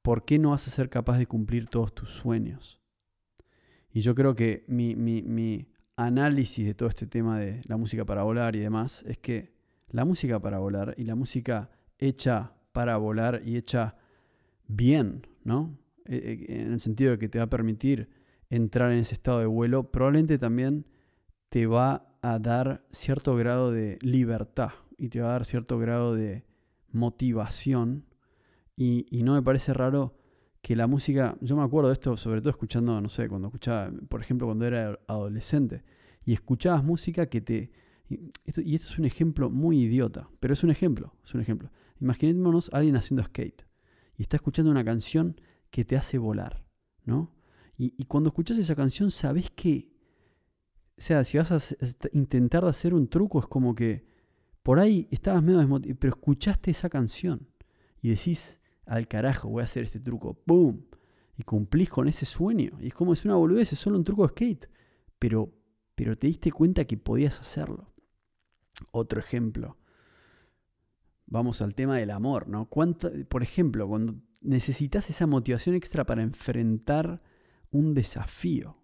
¿por 0.02 0.26
qué 0.26 0.40
no 0.40 0.52
vas 0.52 0.68
a 0.68 0.72
ser 0.72 0.90
capaz 0.90 1.18
de 1.18 1.28
cumplir 1.28 1.68
todos 1.70 1.94
tus 1.94 2.10
sueños? 2.10 2.82
Y 3.92 4.02
yo 4.02 4.16
creo 4.16 4.36
que 4.36 4.66
mi, 4.68 4.96
mi 4.96 5.68
análisis 5.96 6.66
de 6.66 6.74
todo 6.74 6.90
este 6.90 7.08
tema 7.08 7.40
de 7.40 7.62
la 7.66 7.78
música 7.78 8.06
para 8.06 8.24
volar 8.24 8.56
y 8.56 8.60
demás 8.60 9.04
es 9.08 9.18
que 9.18 9.52
la 9.90 10.06
música 10.06 10.40
para 10.40 10.60
volar 10.60 10.94
y 10.98 11.04
la 11.04 11.16
música 11.16 11.72
hecha 11.98 12.54
para 12.72 12.98
volar 12.98 13.42
y 13.44 13.58
hecha 13.58 13.96
bien, 14.68 15.26
¿no? 15.44 15.78
E, 16.06 16.46
e, 16.48 16.62
en 16.62 16.74
el 16.74 16.80
sentido 16.80 17.12
de 17.12 17.18
que 17.18 17.30
te 17.30 17.40
va 17.40 17.46
a 17.46 17.50
permitir 17.50 18.10
entrar 18.50 18.92
en 18.92 19.00
ese 19.00 19.14
estado 19.14 19.40
de 19.40 19.46
vuelo, 19.46 19.92
probablemente 19.92 20.38
también 20.38 20.86
te 21.50 21.68
va 21.68 22.18
a 22.22 22.40
dar 22.40 22.86
cierto 22.92 23.36
grado 23.36 23.72
de 23.72 23.98
libertad 24.02 24.72
y 24.98 25.10
te 25.10 25.22
va 25.22 25.30
a 25.30 25.32
dar 25.34 25.46
cierto 25.46 25.78
grado 25.78 26.16
de 26.16 26.46
motivación. 26.92 28.06
Y, 28.76 29.06
no 29.24 29.34
me 29.34 29.42
parece 29.42 29.74
raro 29.74 30.18
que 30.62 30.76
la 30.76 30.88
música, 30.88 31.38
yo 31.42 31.56
me 31.56 31.64
acuerdo 31.64 31.90
de 31.90 31.94
esto 31.94 32.18
sobre 32.18 32.42
todo 32.42 32.50
escuchando, 32.50 33.00
no 33.02 33.10
sé, 33.10 33.28
cuando 33.28 33.48
escuchaba, 33.48 33.92
por 34.10 34.22
ejemplo, 34.22 34.48
cuando 34.48 34.66
era 34.66 35.00
adolescente, 35.08 35.84
y 36.26 36.34
escuchabas 36.34 36.84
música 36.84 37.28
que 37.28 37.42
te... 37.42 37.72
Y 38.10 38.32
esto, 38.46 38.62
y 38.62 38.76
esto 38.76 38.88
es 38.94 39.00
un 39.00 39.06
ejemplo 39.06 39.50
muy 39.50 39.82
idiota, 39.84 40.30
pero 40.40 40.54
es 40.54 40.64
un 40.64 40.70
ejemplo, 40.70 41.14
es 41.26 41.34
un 41.34 41.42
ejemplo. 41.42 41.72
Imaginémonos 42.00 42.70
a 42.74 42.78
alguien 42.78 42.96
haciendo 42.96 43.24
skate 43.24 43.66
y 44.18 44.22
está 44.22 44.38
escuchando 44.38 44.72
una 44.72 44.84
canción 44.84 45.40
que 45.70 45.86
te 45.86 45.98
hace 45.98 46.18
volar, 46.18 46.64
¿no? 47.04 47.37
Y, 47.80 48.06
cuando 48.06 48.30
escuchas 48.30 48.58
esa 48.58 48.76
canción, 48.76 49.12
sabes 49.12 49.52
que, 49.52 49.92
o 50.98 51.02
sea, 51.02 51.24
si 51.24 51.38
vas 51.38 51.52
a 51.52 51.60
intentar 52.12 52.66
hacer 52.66 52.96
un 52.96 53.08
truco, 53.08 53.40
es 53.40 53.48
como 53.48 53.76
que 53.76 54.04
por 54.64 54.80
ahí 54.80 55.08
estabas 55.12 55.44
medio 55.44 55.60
desmotivado, 55.60 56.00
pero 56.00 56.16
escuchaste 56.16 56.72
esa 56.72 56.90
canción 56.90 57.48
y 58.02 58.10
decís, 58.10 58.60
al 58.88 59.08
carajo, 59.08 59.50
voy 59.50 59.62
a 59.62 59.66
hacer 59.66 59.84
este 59.84 60.00
truco, 60.00 60.42
¡boom! 60.48 60.88
Y 61.38 61.44
cumplís 61.44 61.90
con 61.90 62.08
ese 62.08 62.26
sueño. 62.26 62.72
Y 62.82 62.88
es 62.88 62.96
como 62.96 63.14
es 63.14 63.26
una 63.26 63.36
boludez, 63.36 63.72
es 63.72 63.80
solo 63.80 63.98
un 63.98 64.04
truco 64.04 64.24
de 64.24 64.30
skate, 64.30 64.70
pero, 65.20 65.54
pero 65.94 66.18
te 66.18 66.26
diste 66.26 66.52
cuenta 66.52 66.86
que 66.86 66.98
podías 66.98 67.40
hacerlo. 67.40 67.94
Otro 68.92 69.20
ejemplo. 69.20 69.78
Vamos 71.28 71.62
al 71.62 71.76
tema 71.76 71.98
del 71.98 72.10
amor, 72.10 72.48
¿no? 72.48 72.68
por 72.68 73.44
ejemplo, 73.44 73.88
cuando 73.88 74.16
necesitas 74.42 75.10
esa 75.10 75.28
motivación 75.28 75.76
extra 75.76 76.06
para 76.06 76.24
enfrentar 76.24 77.22
un 77.72 77.94
desafío. 77.94 78.78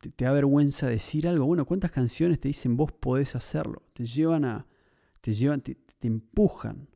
te, 0.00 0.24
da 0.24 0.32
vergüenza 0.32 0.86
decir 0.86 1.26
algo, 1.28 1.46
bueno, 1.46 1.64
¿cuántas 1.64 1.90
canciones 1.90 2.40
te 2.40 2.48
dicen 2.48 2.76
vos 2.76 2.92
podés 2.92 3.34
hacerlo? 3.34 3.82
Te 3.92 4.04
llevan 4.04 4.44
a, 4.44 4.66
te 5.20 5.32
llevan, 5.32 5.60
te, 5.60 5.76
empujan. 6.02 6.88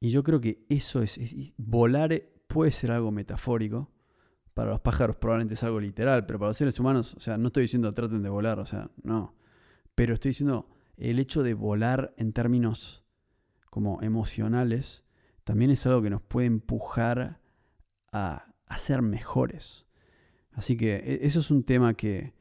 Y 0.00 0.10
yo 0.10 0.22
creo 0.22 0.40
que 0.40 0.64
eso 0.68 1.02
es, 1.02 1.18
volar 1.56 2.22
puede 2.48 2.72
ser 2.72 2.92
algo 2.92 3.10
metafórico. 3.10 3.90
Para 4.54 4.70
los 4.70 4.80
pájaros 4.80 5.16
probablemente 5.16 5.54
es 5.54 5.62
algo 5.64 5.80
literal, 5.80 6.24
pero 6.24 6.38
para 6.38 6.48
los 6.48 6.56
seres 6.56 6.80
humanos, 6.80 7.14
o 7.14 7.20
sea, 7.20 7.36
no 7.36 7.48
estoy 7.48 7.62
diciendo 7.62 7.92
traten 7.92 8.22
de 8.22 8.28
volar, 8.28 8.58
o 8.58 8.64
sea, 8.64 8.90
no. 9.02 9.34
Pero 9.94 10.14
estoy 10.14 10.30
diciendo 10.30 10.68
el 10.96 11.18
hecho 11.18 11.42
de 11.42 11.54
volar 11.54 12.14
en 12.16 12.32
términos 12.32 13.04
como 13.70 14.00
emocionales 14.00 15.04
también 15.46 15.70
es 15.70 15.86
algo 15.86 16.02
que 16.02 16.10
nos 16.10 16.22
puede 16.22 16.48
empujar 16.48 17.40
a, 18.10 18.52
a 18.66 18.78
ser 18.78 19.02
mejores. 19.02 19.86
Así 20.52 20.76
que 20.76 20.96
e, 20.96 21.26
eso 21.26 21.40
es 21.40 21.50
un 21.50 21.62
tema 21.62 21.94
que, 21.94 22.34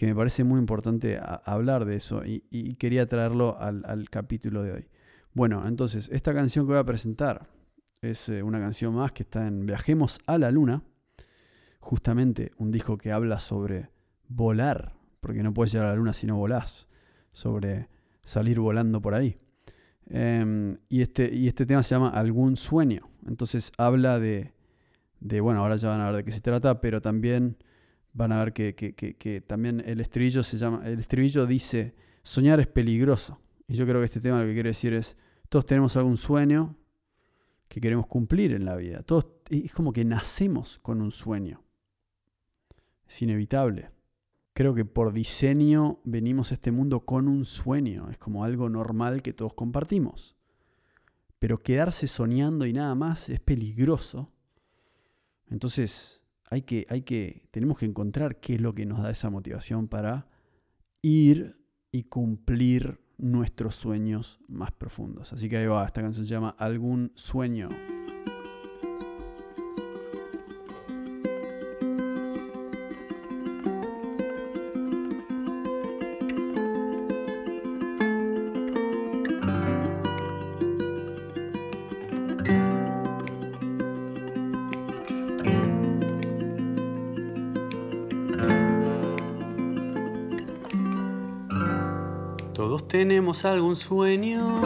me 0.00 0.14
parece 0.14 0.44
muy 0.44 0.60
importante 0.60 1.18
hablar 1.44 1.84
de 1.84 1.96
eso 1.96 2.22
y, 2.24 2.74
quería 2.74 3.08
traerlo 3.08 3.58
al, 3.58 4.08
capítulo 4.10 4.62
de 4.62 4.72
hoy. 4.72 4.88
Bueno, 5.34 5.66
entonces, 5.66 6.08
esta 6.12 6.32
canción 6.32 6.66
que 6.66 6.72
voy 6.72 6.80
a 6.80 6.84
presentar 6.84 7.48
es 8.00 8.28
eh, 8.28 8.42
una 8.42 8.60
canción 8.60 8.94
más 8.94 9.12
que 9.12 9.24
está 9.24 9.46
en 9.46 9.66
Viajemos 9.66 10.20
a 10.26 10.38
la 10.38 10.50
Luna, 10.50 10.82
justamente 11.80 12.52
un 12.58 12.70
disco 12.70 12.96
que 12.96 13.10
habla 13.10 13.40
sobre 13.40 13.90
volar, 14.28 14.94
porque 15.20 15.42
no 15.42 15.52
puedes 15.52 15.72
llegar 15.72 15.88
a 15.88 15.90
la 15.90 15.96
Luna 15.96 16.12
si 16.12 16.26
no 16.26 16.36
volás. 16.36 16.88
sobre 17.30 17.88
salir 18.22 18.60
volando 18.60 19.00
por 19.00 19.14
ahí. 19.14 19.38
Em, 20.06 20.78
y, 20.88 21.02
este, 21.02 21.34
y 21.34 21.48
este 21.48 21.66
tema 21.66 21.82
se 21.82 21.94
llama 21.94 22.10
Algún 22.10 22.56
sueño. 22.56 23.08
Entonces 23.26 23.72
habla 23.78 24.18
de, 24.18 24.52
de, 25.20 25.40
bueno, 25.40 25.60
ahora 25.60 25.76
ya 25.76 25.88
van 25.88 26.00
a 26.00 26.06
ver 26.06 26.16
de 26.16 26.24
qué 26.24 26.32
se 26.32 26.40
trata, 26.40 26.80
pero 26.80 27.00
también 27.00 27.56
van 28.12 28.32
a 28.32 28.44
ver 28.44 28.52
que, 28.52 28.74
que, 28.74 29.40
también 29.46 29.82
el 29.86 30.00
estribillo 30.00 30.42
se 30.42 30.56
llama, 30.56 30.82
el 30.84 30.98
estribillo 30.98 31.46
dice, 31.46 31.94
soñar 32.22 32.60
es 32.60 32.66
peligroso. 32.66 33.40
Y 33.66 33.74
yo 33.74 33.86
creo 33.86 34.00
que 34.00 34.06
este 34.06 34.20
tema 34.20 34.40
lo 34.40 34.46
que 34.46 34.54
quiere 34.54 34.70
decir 34.70 34.94
es, 34.94 35.16
todos 35.48 35.66
tenemos 35.66 35.96
algún 35.96 36.16
sueño 36.16 36.76
que 37.68 37.80
queremos 37.80 38.06
cumplir 38.06 38.52
en 38.52 38.64
la 38.64 38.76
vida. 38.76 39.02
Todos, 39.02 39.26
es 39.50 39.72
como 39.72 39.92
que 39.92 40.04
nacemos 40.04 40.78
con 40.80 41.00
un 41.00 41.10
sueño. 41.10 41.62
Es 43.06 43.22
inevitable. 43.22 43.90
Creo 44.52 44.74
que 44.74 44.84
por 44.84 45.12
diseño 45.12 46.00
venimos 46.04 46.50
a 46.50 46.54
este 46.54 46.72
mundo 46.72 47.04
con 47.04 47.28
un 47.28 47.44
sueño. 47.44 48.10
Es 48.10 48.18
como 48.18 48.44
algo 48.44 48.68
normal 48.68 49.22
que 49.22 49.32
todos 49.32 49.54
compartimos. 49.54 50.36
Pero 51.38 51.62
quedarse 51.62 52.06
soñando 52.06 52.66
y 52.66 52.72
nada 52.72 52.94
más 52.94 53.28
es 53.28 53.38
peligroso. 53.38 54.32
Entonces, 55.50 56.22
hay 56.50 56.62
que, 56.62 56.86
hay 56.88 57.02
que, 57.02 57.48
tenemos 57.50 57.78
que 57.78 57.86
encontrar 57.86 58.40
qué 58.40 58.54
es 58.54 58.60
lo 58.60 58.74
que 58.74 58.86
nos 58.86 59.02
da 59.02 59.10
esa 59.10 59.30
motivación 59.30 59.88
para 59.88 60.28
ir 61.02 61.56
y 61.92 62.04
cumplir 62.04 63.00
nuestros 63.18 63.74
sueños 63.74 64.40
más 64.48 64.72
profundos. 64.72 65.32
Así 65.32 65.48
que 65.48 65.58
ahí 65.58 65.66
va, 65.66 65.84
esta 65.84 66.02
canción 66.02 66.24
se 66.26 66.32
llama 66.32 66.54
Algún 66.58 67.12
sueño. 67.14 67.68
Tenemos 93.28 93.44
algún 93.44 93.76
sueño 93.76 94.60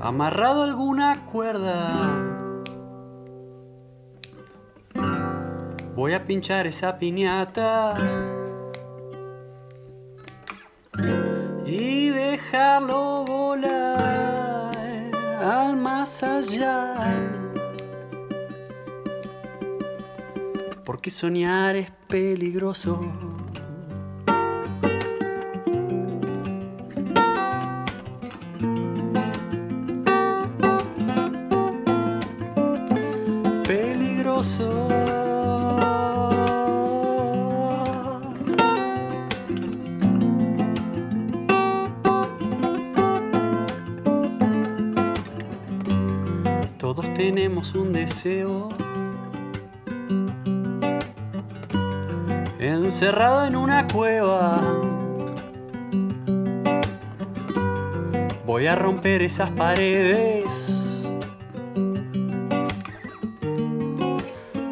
amarrado 0.00 0.64
alguna 0.64 1.14
cuerda. 1.26 2.18
Voy 5.94 6.14
a 6.14 6.24
pinchar 6.26 6.66
esa 6.66 6.98
piñata 6.98 7.94
y 11.64 12.08
dejarlo 12.08 13.24
volar 13.24 14.74
al 15.40 15.76
más 15.76 16.20
allá. 16.24 16.96
Porque 20.84 21.10
soñar 21.10 21.76
es 21.76 21.92
peligroso. 22.08 23.21
Tenemos 47.24 47.76
un 47.76 47.92
deseo 47.92 48.68
encerrado 52.58 53.46
en 53.46 53.54
una 53.54 53.86
cueva. 53.86 54.60
Voy 58.44 58.66
a 58.66 58.74
romper 58.74 59.22
esas 59.22 59.50
paredes. 59.50 61.04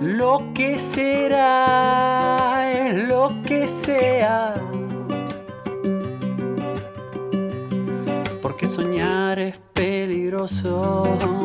Lo 0.01 0.51
que 0.53 0.77
será 0.77 2.69
es 2.73 2.97
lo 3.07 3.31
que 3.47 3.69
sea. 3.69 4.57
Porque 8.43 8.67
soñar 8.67 9.39
es 9.39 9.57
peligroso. 9.73 11.40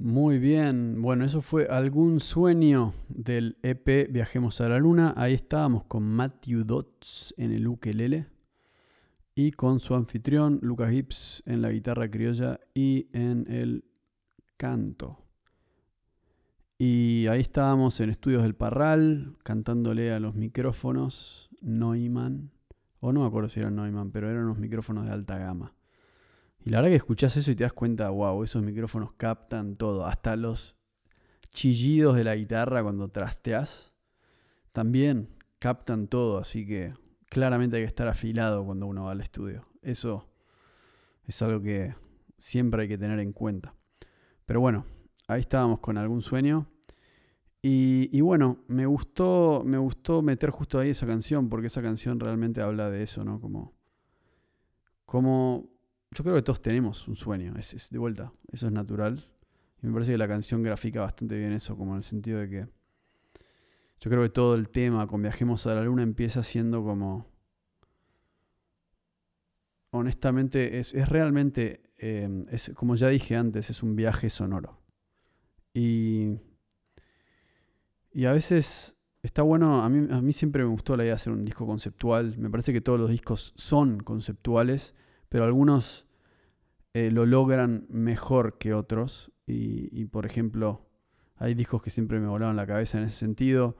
Muy 0.00 0.38
bien, 0.38 1.02
bueno, 1.02 1.24
eso 1.24 1.42
fue 1.42 1.66
algún 1.66 2.20
sueño 2.20 2.94
del 3.08 3.56
EP 3.62 4.08
Viajemos 4.10 4.60
a 4.60 4.68
la 4.68 4.78
Luna. 4.78 5.12
Ahí 5.16 5.34
estábamos 5.34 5.84
con 5.86 6.02
Matthew 6.02 6.64
Dodds 6.64 7.34
en 7.36 7.52
el 7.52 7.66
ukelele 7.66 8.26
y 9.38 9.52
con 9.52 9.78
su 9.78 9.94
anfitrión 9.94 10.58
Lucas 10.62 10.90
Gibbs 10.90 11.44
en 11.46 11.62
la 11.62 11.70
guitarra 11.70 12.10
criolla 12.10 12.58
y 12.74 13.06
en 13.12 13.46
el 13.48 13.84
canto. 14.56 15.22
Y 16.76 17.28
ahí 17.28 17.42
estábamos 17.42 18.00
en 18.00 18.10
Estudios 18.10 18.42
del 18.42 18.56
Parral, 18.56 19.36
cantándole 19.44 20.12
a 20.12 20.18
los 20.18 20.34
micrófonos 20.34 21.50
Neumann, 21.60 22.50
o 22.98 23.12
no 23.12 23.20
me 23.20 23.28
acuerdo 23.28 23.48
si 23.48 23.60
eran 23.60 23.76
Neumann, 23.76 24.10
pero 24.10 24.28
eran 24.28 24.42
unos 24.42 24.58
micrófonos 24.58 25.06
de 25.06 25.12
alta 25.12 25.38
gama. 25.38 25.72
Y 26.64 26.70
la 26.70 26.78
verdad 26.78 26.90
que 26.90 26.96
escuchás 26.96 27.36
eso 27.36 27.52
y 27.52 27.54
te 27.54 27.62
das 27.62 27.72
cuenta, 27.72 28.10
wow, 28.10 28.42
esos 28.42 28.64
micrófonos 28.64 29.12
captan 29.12 29.76
todo, 29.76 30.04
hasta 30.04 30.34
los 30.34 30.74
chillidos 31.50 32.16
de 32.16 32.24
la 32.24 32.34
guitarra 32.34 32.82
cuando 32.82 33.08
trasteas, 33.08 33.92
también 34.72 35.28
captan 35.60 36.08
todo, 36.08 36.38
así 36.38 36.66
que 36.66 36.92
claramente 37.28 37.76
hay 37.76 37.82
que 37.82 37.88
estar 37.88 38.08
afilado 38.08 38.64
cuando 38.64 38.86
uno 38.86 39.04
va 39.04 39.12
al 39.12 39.20
estudio. 39.20 39.66
Eso 39.82 40.28
es 41.24 41.40
algo 41.42 41.62
que 41.62 41.94
siempre 42.38 42.82
hay 42.82 42.88
que 42.88 42.98
tener 42.98 43.18
en 43.20 43.32
cuenta. 43.32 43.74
Pero 44.46 44.60
bueno, 44.60 44.86
ahí 45.26 45.40
estábamos 45.40 45.80
con 45.80 45.98
algún 45.98 46.22
sueño. 46.22 46.66
Y, 47.60 48.20
bueno, 48.22 48.64
me 48.68 48.86
gustó, 48.86 49.62
me 49.66 49.76
gustó 49.76 50.22
meter 50.22 50.48
justo 50.48 50.78
ahí 50.78 50.90
esa 50.90 51.06
canción, 51.06 51.50
porque 51.50 51.66
esa 51.66 51.82
canción 51.82 52.18
realmente 52.18 52.62
habla 52.62 52.88
de 52.88 53.02
eso, 53.02 53.24
¿no? 53.24 53.40
Como, 53.40 53.74
como 55.04 55.68
yo 56.12 56.24
creo 56.24 56.36
que 56.36 56.42
todos 56.42 56.62
tenemos 56.62 57.06
un 57.08 57.16
sueño, 57.16 57.52
es, 57.58 57.90
de 57.90 57.98
vuelta, 57.98 58.32
eso 58.50 58.68
es 58.68 58.72
natural. 58.72 59.28
Y 59.82 59.86
me 59.86 59.92
parece 59.92 60.12
que 60.12 60.18
la 60.18 60.28
canción 60.28 60.62
grafica 60.62 61.02
bastante 61.02 61.36
bien 61.36 61.52
eso, 61.52 61.76
como 61.76 61.92
en 61.92 61.98
el 61.98 62.02
sentido 62.04 62.38
de 62.38 62.48
que 62.48 62.68
yo 64.00 64.10
creo 64.10 64.22
que 64.22 64.28
todo 64.28 64.54
el 64.54 64.68
tema 64.68 65.06
con 65.06 65.22
Viajemos 65.22 65.66
a 65.66 65.74
la 65.74 65.82
Luna 65.82 66.02
empieza 66.02 66.42
siendo 66.42 66.82
como... 66.82 67.26
Honestamente, 69.90 70.78
es, 70.78 70.92
realmente, 71.08 71.80
em, 71.96 72.46
es, 72.50 72.70
como 72.74 72.94
ya 72.94 73.08
dije 73.08 73.36
antes, 73.36 73.70
es 73.70 73.82
un 73.82 73.96
viaje 73.96 74.28
sonoro. 74.28 74.82
Y, 75.72 76.38
y 78.12 78.26
a 78.26 78.32
veces 78.32 78.96
está 79.22 79.42
bueno, 79.42 79.82
a 79.82 79.88
mí, 79.88 80.06
a 80.10 80.20
mí 80.20 80.32
siempre 80.32 80.62
me 80.62 80.68
gustó 80.68 80.96
la 80.96 81.04
idea 81.04 81.12
de 81.12 81.16
hacer 81.16 81.32
un 81.32 81.44
disco 81.44 81.66
conceptual. 81.66 82.36
Me 82.36 82.50
parece 82.50 82.72
que 82.72 82.82
todos 82.82 83.00
los 83.00 83.10
discos 83.10 83.54
son 83.56 84.00
conceptuales 84.00 84.94
pero 85.28 85.44
algunos 85.44 86.06
eh, 86.94 87.10
lo 87.10 87.26
logran 87.26 87.86
mejor 87.90 88.58
que 88.58 88.74
otros. 88.74 89.32
Y, 89.50 90.04
por 90.06 90.26
ejemplo, 90.26 90.87
hay 91.38 91.54
discos 91.54 91.82
que 91.82 91.90
siempre 91.90 92.18
me 92.20 92.26
volaron 92.26 92.56
la 92.56 92.66
cabeza 92.66 92.98
en 92.98 93.04
ese 93.04 93.16
sentido. 93.16 93.76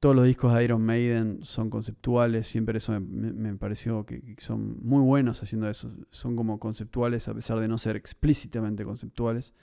Todos 0.00 0.14
los 0.14 0.24
discos 0.24 0.54
de 0.54 0.64
Iron 0.64 0.82
Maiden 0.82 1.40
son 1.42 1.70
conceptuales, 1.70 2.46
siempre 2.46 2.78
eso 2.78 2.98
me, 3.00 3.54
pareció 3.56 4.06
que, 4.06 4.36
son 4.38 4.78
muy 4.82 5.02
buenos 5.02 5.42
haciendo 5.42 5.68
eso. 5.68 5.90
Son 6.10 6.36
como 6.36 6.60
conceptuales 6.60 7.26
a 7.28 7.34
pesar 7.34 7.58
de 7.58 7.66
no 7.66 7.78
ser 7.78 7.96
explícitamente 7.96 8.84
conceptuales. 8.84 9.54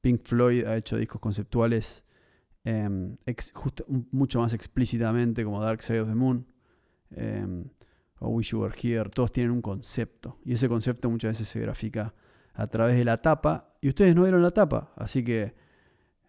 Pink 0.00 0.22
Floyd 0.24 0.64
ha 0.64 0.76
hecho 0.76 0.96
discos 0.96 1.20
conceptuales 1.20 2.04
em, 2.64 3.16
mucho 4.10 4.40
más 4.40 4.54
explícitamente, 4.54 5.44
como 5.44 5.62
Dark 5.62 5.82
Side 5.82 6.00
of 6.00 6.08
the 6.08 6.14
Moon 6.14 6.46
em, 7.10 7.66
o 8.18 8.30
Wish 8.30 8.52
You 8.52 8.60
Were 8.60 8.74
Here. 8.74 9.10
Todos 9.10 9.30
tienen 9.30 9.52
un 9.52 9.60
concepto 9.60 10.38
y 10.44 10.54
ese 10.54 10.68
concepto 10.70 11.10
muchas 11.10 11.32
veces 11.32 11.48
se 11.48 11.60
grafica 11.60 12.14
a 12.54 12.66
través 12.66 12.96
de 12.96 13.04
la 13.04 13.20
tapa. 13.20 13.74
Y 13.82 13.88
ustedes 13.88 14.14
no 14.14 14.22
vieron 14.22 14.42
la 14.42 14.52
tapa, 14.52 14.92
así 14.96 15.22
que 15.22 15.54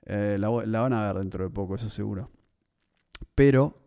eh, 0.05 0.37
la, 0.39 0.49
van 0.49 0.93
a 0.93 1.07
ver 1.07 1.21
dentro 1.21 1.43
de 1.43 1.49
poco, 1.49 1.75
eso 1.75 1.89
seguro. 1.89 2.31
Pero 3.35 3.81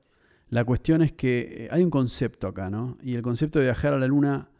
la 0.48 0.64
cuestión 0.64 1.02
es 1.02 1.12
que 1.12 1.64
eh, 1.64 1.68
hay 1.70 1.82
un 1.82 1.90
concepto 1.90 2.48
acá, 2.48 2.70
¿no? 2.70 2.96
Y 3.02 3.14
el 3.14 3.22
concepto 3.22 3.58
de 3.58 3.66
viajar 3.66 3.92
a 3.92 3.98
la 3.98 4.06
luna, 4.06 4.50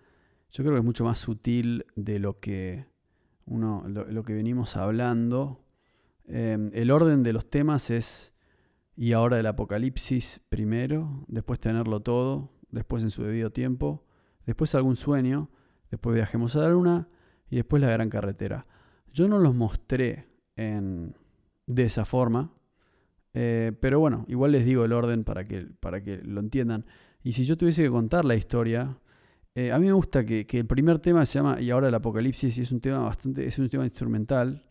yo 0.51 0.65
creo 0.65 0.75
que 0.75 0.81
es 0.81 0.85
mucho 0.85 1.05
más 1.05 1.19
sutil 1.19 1.87
de 1.95 2.19
lo 2.19 2.41
que 2.41 2.87
uno, 3.47 3.85
lo, 3.89 4.23
que 4.23 4.35
venimos 4.35 4.77
hablando. 4.77 5.65
Em, 6.27 6.71
el 6.75 6.91
orden 6.91 7.23
de 7.23 7.33
los 7.33 7.49
temas 7.49 7.91
es 7.91 8.35
y 8.97 9.13
ahora 9.13 9.39
el 9.39 9.47
apocalipsis 9.47 10.41
primero, 10.49 11.25
después 11.29 11.61
tenerlo 11.61 12.01
todo, 12.01 12.51
después 12.71 13.03
en 13.03 13.11
su 13.11 13.23
debido 13.23 13.51
tiempo, 13.51 14.05
después 14.47 14.75
algún 14.75 14.97
sueño, 14.97 15.51
después 15.91 16.15
viajemos 16.15 16.57
a 16.57 16.61
la 16.61 16.71
luna 16.71 17.09
y 17.51 17.57
después 17.57 17.83
la 17.83 17.91
gran 17.91 18.09
carretera. 18.09 18.67
Yo 19.13 19.29
no 19.29 19.39
los 19.39 19.55
mostré 19.55 20.27
en, 20.57 21.15
de 21.67 21.85
esa 21.85 22.05
forma, 22.05 22.53
eh, 23.35 23.73
pero 23.81 24.01
bueno, 24.01 24.25
igual 24.29 24.53
les 24.53 24.65
digo 24.65 24.85
el 24.85 24.93
orden 24.93 25.25
para 25.25 25.45
que, 25.45 25.67
para 25.81 26.03
que 26.03 26.19
lo 26.19 26.41
entiendan. 26.41 26.87
Y 27.23 27.33
si 27.33 27.45
yo 27.45 27.57
tuviese 27.57 27.83
que 27.83 27.91
contar 27.91 28.25
la 28.25 28.35
historia, 28.35 28.99
eh, 29.55 29.73
a 29.73 29.79
mí 29.79 29.87
me 29.87 29.93
gusta 29.93 30.25
que, 30.25 30.47
el 30.51 30.67
primer 30.67 30.99
tema 31.01 31.25
se 31.27 31.39
llama 31.39 31.61
Y 31.61 31.71
ahora 31.71 31.89
el 31.89 31.95
apocalipsis 31.95 32.59
y 32.59 32.63
es 32.63 32.73
un 32.73 32.81
tema 32.81 33.01
bastante, 33.01 33.47
es 33.47 33.59
un 33.59 33.69
tema 33.69 33.85
instrumental, 33.85 34.63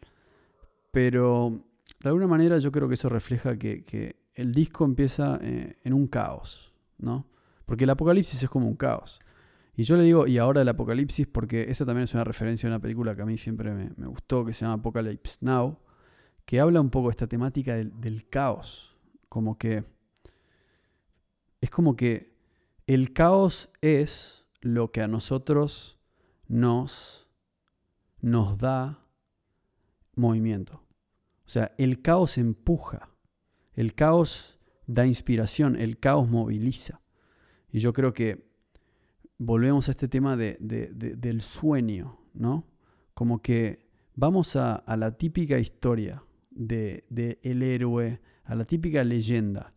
pero 0.91 1.63
de 1.99 2.09
alguna 2.09 2.27
manera 2.27 2.57
yo 2.59 2.71
creo 2.71 2.87
que 2.87 2.93
eso 2.93 3.09
refleja 3.09 3.57
que, 3.57 4.23
el 4.35 4.53
disco 4.53 4.83
empieza 4.83 5.39
eh, 5.41 5.77
en 5.83 5.93
un 5.93 6.07
caos, 6.07 6.73
¿no? 6.97 7.25
Porque 7.65 7.85
el 7.85 7.89
apocalipsis 7.89 8.43
es 8.43 8.49
como 8.49 8.67
un 8.67 8.75
caos. 8.75 9.21
Y 9.77 9.83
yo 9.83 9.97
le 9.97 10.03
digo, 10.03 10.27
y 10.27 10.37
ahora 10.37 10.61
el 10.61 10.69
apocalipsis, 10.69 11.27
porque 11.27 11.69
esa 11.69 11.85
también 11.85 12.03
es 12.03 12.13
una 12.13 12.23
referencia 12.23 12.67
a 12.67 12.71
una 12.71 12.79
película 12.79 13.15
que 13.15 13.21
a 13.21 13.25
mí 13.25 13.37
siempre 13.37 13.73
me, 13.73 14.07
gustó, 14.07 14.45
que 14.45 14.53
se 14.53 14.65
llama 14.65 14.75
Apocalypse 14.75 15.37
Now, 15.41 15.77
que 16.45 16.59
habla 16.59 16.81
un 16.81 16.89
poco 16.89 17.07
de 17.07 17.11
esta 17.11 17.27
temática 17.27 17.75
del, 17.75 18.27
caos. 18.29 18.95
Como 19.29 19.57
que. 19.57 19.83
Es 21.61 21.69
como 21.69 21.95
que 21.95 22.35
el 22.85 23.13
caos 23.13 23.71
es 23.81 24.45
lo 24.61 24.91
que 24.91 25.01
a 25.01 25.07
nosotros 25.07 25.99
nos, 26.47 27.27
nos 28.21 28.57
da 28.57 29.05
movimiento. 30.15 30.83
O 31.45 31.49
sea, 31.49 31.73
el 31.77 32.01
caos 32.01 32.37
empuja, 32.37 33.09
el 33.73 33.93
caos 33.95 34.59
da 34.87 35.05
inspiración, 35.05 35.75
el 35.75 35.99
caos 35.99 36.29
moviliza. 36.29 37.01
Y 37.71 37.79
yo 37.79 37.93
creo 37.93 38.13
que 38.13 38.47
volvemos 39.37 39.87
a 39.87 39.91
este 39.91 40.07
tema 40.07 40.37
de, 40.37 40.57
del 40.59 41.41
sueño, 41.41 42.19
¿no? 42.33 42.67
Como 43.13 43.41
que 43.41 43.87
vamos 44.15 44.55
a, 44.55 44.83
la 44.97 45.11
típica 45.17 45.57
historia 45.57 46.23
del 46.55 47.03
de, 47.09 47.39
el 47.43 47.61
héroe, 47.61 48.21
a 48.43 48.55
la 48.55 48.65
típica 48.65 49.03
leyenda. 49.03 49.73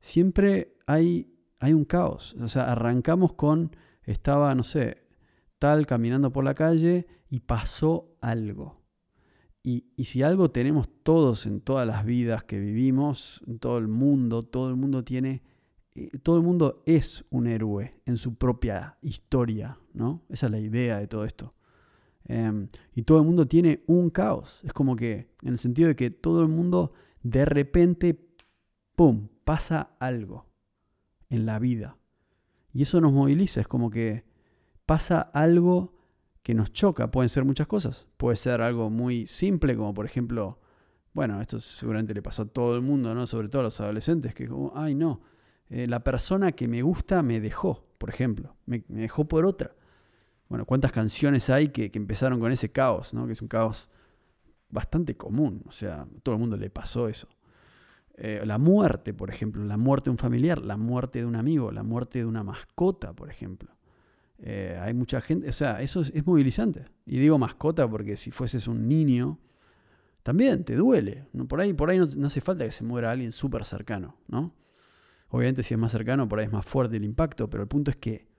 Siempre 0.00 0.74
hay, 0.86 1.32
hay 1.58 1.72
un 1.72 1.84
caos. 1.84 2.36
O 2.40 2.48
sea, 2.48 2.70
arrancamos 2.72 3.32
con, 3.32 3.74
estaba, 4.04 4.54
no 4.54 4.62
sé, 4.62 5.04
tal 5.58 5.86
caminando 5.86 6.32
por 6.32 6.44
la 6.44 6.54
calle 6.54 7.06
y 7.30 7.40
pasó 7.40 8.16
algo. 8.20 8.80
Y, 9.62 9.86
y, 9.96 10.04
si 10.04 10.22
algo 10.22 10.50
tenemos 10.50 10.88
todos 11.02 11.46
en 11.46 11.60
todas 11.60 11.86
las 11.86 12.04
vidas 12.04 12.44
que 12.44 12.58
vivimos, 12.58 13.42
en 13.46 13.58
todo 13.58 13.78
el 13.78 13.88
mundo, 13.88 14.42
todo 14.42 14.70
el 14.70 14.76
mundo 14.76 15.04
tiene 15.04 15.42
eh, 15.94 16.10
todo 16.22 16.36
el 16.36 16.42
mundo 16.42 16.82
es 16.86 17.24
un 17.30 17.46
héroe 17.46 18.00
en 18.06 18.16
su 18.16 18.36
propia 18.36 18.96
historia, 19.02 19.78
¿no? 19.92 20.22
Esa 20.28 20.46
es 20.46 20.52
la 20.52 20.60
idea 20.60 20.98
de 20.98 21.06
todo 21.06 21.24
esto. 21.24 21.54
Em, 22.24 22.68
y 22.94 23.02
todo 23.02 23.18
el 23.18 23.24
mundo 23.24 23.46
tiene 23.46 23.82
un 23.86 24.10
caos. 24.10 24.60
Es 24.64 24.72
como 24.72 24.96
que, 24.96 25.34
en 25.42 25.50
el 25.50 25.58
sentido 25.58 25.88
de 25.88 25.96
que 25.96 26.10
todo 26.10 26.42
el 26.42 26.48
mundo 26.48 26.92
de 27.22 27.44
repente, 27.44 28.28
¡pum!, 28.94 29.28
pasa 29.44 29.96
algo 29.98 30.46
en 31.28 31.46
la 31.46 31.58
vida. 31.58 31.96
Y 32.72 32.82
eso 32.82 33.00
nos 33.00 33.12
moviliza. 33.12 33.60
Es 33.60 33.68
como 33.68 33.90
que 33.90 34.24
pasa 34.86 35.20
algo 35.20 35.94
que 36.42 36.54
nos 36.54 36.72
choca. 36.72 37.10
Pueden 37.10 37.28
ser 37.28 37.44
muchas 37.44 37.66
cosas. 37.66 38.06
Puede 38.16 38.36
ser 38.36 38.60
algo 38.60 38.90
muy 38.90 39.26
simple, 39.26 39.76
como 39.76 39.92
por 39.92 40.06
ejemplo, 40.06 40.60
bueno, 41.12 41.40
esto 41.40 41.58
seguramente 41.58 42.14
le 42.14 42.22
pasó 42.22 42.42
a 42.42 42.48
todo 42.48 42.76
el 42.76 42.82
mundo, 42.82 43.14
¿no? 43.14 43.26
Sobre 43.26 43.48
todo 43.48 43.60
a 43.60 43.64
los 43.64 43.80
adolescentes, 43.80 44.34
que 44.34 44.46
como, 44.46 44.72
ay, 44.74 44.94
no 44.94 45.20
eh, 45.70 45.86
la 45.86 46.02
persona 46.02 46.52
que 46.52 46.66
me 46.66 46.82
gusta 46.82 47.22
me 47.22 47.40
dejó, 47.40 47.86
por 47.96 48.10
ejemplo, 48.10 48.56
me, 48.66 48.84
dejó 48.88 49.26
por 49.26 49.46
otra. 49.46 49.76
Bueno, 50.50 50.66
¿cuántas 50.66 50.90
canciones 50.90 51.48
hay 51.48 51.68
que, 51.68 51.92
empezaron 51.94 52.40
con 52.40 52.50
ese 52.50 52.72
caos, 52.72 53.14
¿no? 53.14 53.24
que 53.24 53.32
es 53.32 53.40
un 53.40 53.46
caos 53.46 53.88
bastante 54.68 55.16
común, 55.16 55.62
o 55.64 55.70
sea, 55.70 56.02
a 56.02 56.08
todo 56.24 56.34
el 56.34 56.40
mundo 56.40 56.56
le 56.56 56.70
pasó 56.70 57.08
eso. 57.08 57.28
Eh, 58.16 58.42
la 58.44 58.58
muerte, 58.58 59.14
por 59.14 59.30
ejemplo, 59.30 59.64
la 59.64 59.76
muerte 59.76 60.06
de 60.06 60.10
un 60.10 60.18
familiar, 60.18 60.58
la 60.58 60.76
muerte 60.76 61.20
de 61.20 61.24
un 61.24 61.36
amigo, 61.36 61.70
la 61.70 61.84
muerte 61.84 62.18
de 62.18 62.24
una 62.24 62.42
mascota, 62.42 63.12
por 63.12 63.30
ejemplo. 63.30 63.70
Eh, 64.40 64.76
hay 64.82 64.92
mucha 64.92 65.20
gente, 65.20 65.48
o 65.48 65.52
sea, 65.52 65.80
eso 65.82 66.00
es, 66.00 66.26
movilizante. 66.26 66.84
Y 67.06 67.18
digo 67.18 67.38
mascota 67.38 67.88
porque 67.88 68.16
si 68.16 68.32
fueses 68.32 68.66
un 68.66 68.88
niño, 68.88 69.38
también 70.24 70.64
te 70.64 70.74
duele. 70.74 71.28
Por 71.48 71.60
ahí, 71.60 71.74
por 71.74 71.90
ahí 71.90 71.98
no, 71.98 72.06
no 72.16 72.26
hace 72.26 72.40
falta 72.40 72.64
que 72.64 72.72
se 72.72 72.82
muera 72.82 73.12
alguien 73.12 73.30
súper 73.30 73.64
cercano, 73.64 74.16
¿no? 74.26 74.52
Obviamente 75.28 75.62
si 75.62 75.74
es 75.74 75.80
más 75.80 75.92
cercano, 75.92 76.28
por 76.28 76.40
ahí 76.40 76.46
es 76.46 76.52
más 76.52 76.66
fuerte 76.66 76.96
el 76.96 77.04
impacto, 77.04 77.48
pero 77.48 77.62
el 77.62 77.68
punto 77.68 77.92
es 77.92 77.96
que 77.96 78.29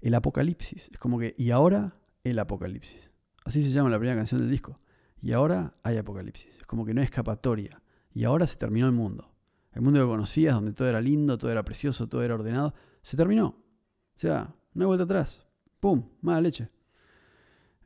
el 0.00 0.14
apocalipsis, 0.14 0.88
es 0.90 0.98
como 0.98 1.18
que, 1.18 1.34
y 1.36 1.50
ahora 1.50 1.96
el 2.24 2.38
apocalipsis. 2.38 3.10
Así 3.44 3.62
se 3.62 3.70
llama 3.70 3.90
la 3.90 3.98
primera 3.98 4.16
canción 4.16 4.40
del 4.40 4.50
disco. 4.50 4.78
Y 5.20 5.32
ahora 5.32 5.74
hay 5.82 5.96
apocalipsis. 5.96 6.58
Es 6.58 6.66
como 6.66 6.84
que 6.84 6.94
no 6.94 7.00
hay 7.00 7.06
escapatoria. 7.06 7.82
Y 8.12 8.24
ahora 8.24 8.46
se 8.46 8.56
terminó 8.56 8.86
el 8.86 8.92
mundo. 8.92 9.32
El 9.72 9.82
mundo 9.82 10.00
que 10.00 10.06
conocías, 10.06 10.54
donde 10.54 10.72
todo 10.72 10.88
era 10.88 11.00
lindo, 11.00 11.38
todo 11.38 11.50
era 11.50 11.64
precioso, 11.64 12.08
todo 12.08 12.22
era 12.22 12.34
ordenado, 12.34 12.74
se 13.02 13.16
terminó. 13.16 13.46
O 13.46 14.20
sea, 14.20 14.54
no 14.74 14.84
hay 14.84 14.86
vuelta 14.86 15.04
atrás. 15.04 15.46
¡Pum! 15.80 16.08
Mala 16.20 16.40
leche. 16.40 16.68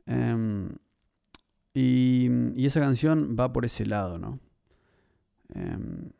Em, 0.05 0.69
y, 1.73 2.65
esa 2.65 2.79
canción 2.79 3.35
va 3.39 3.51
por 3.53 3.65
ese 3.65 3.85
lado, 3.85 4.19
¿no? 4.19 4.39
Em, 5.49 6.11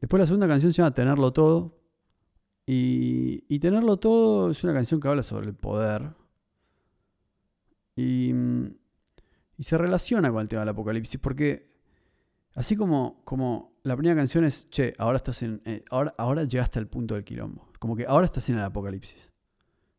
Después 0.00 0.20
la 0.20 0.26
segunda 0.26 0.46
canción 0.46 0.72
se 0.72 0.82
llama 0.82 0.94
Tenerlo 0.94 1.32
Todo. 1.32 1.75
Y, 2.66 3.58
Tenerlo 3.60 3.96
Todo 3.96 4.50
es 4.50 4.62
una 4.64 4.74
canción 4.74 5.00
que 5.00 5.08
habla 5.08 5.22
sobre 5.22 5.46
el 5.46 5.54
poder. 5.54 6.10
Y, 7.94 8.34
se 9.58 9.78
relaciona 9.78 10.30
con 10.30 10.42
el 10.42 10.48
tema 10.48 10.60
del 10.60 10.70
apocalipsis. 10.70 11.18
Porque 11.20 11.70
así 12.54 12.76
como, 12.76 13.22
como 13.24 13.78
la 13.84 13.96
primera 13.96 14.16
canción 14.16 14.44
es, 14.44 14.68
che, 14.70 14.92
ahora 14.98 15.16
estás 15.16 15.42
en. 15.42 15.62
Eh, 15.64 15.84
ahora, 15.90 16.14
ahora 16.18 16.44
llegaste 16.44 16.78
al 16.78 16.88
punto 16.88 17.14
del 17.14 17.24
quilombo. 17.24 17.68
Como 17.78 17.96
que 17.96 18.04
ahora 18.06 18.26
estás 18.26 18.48
en 18.50 18.56
el 18.56 18.64
apocalipsis. 18.64 19.32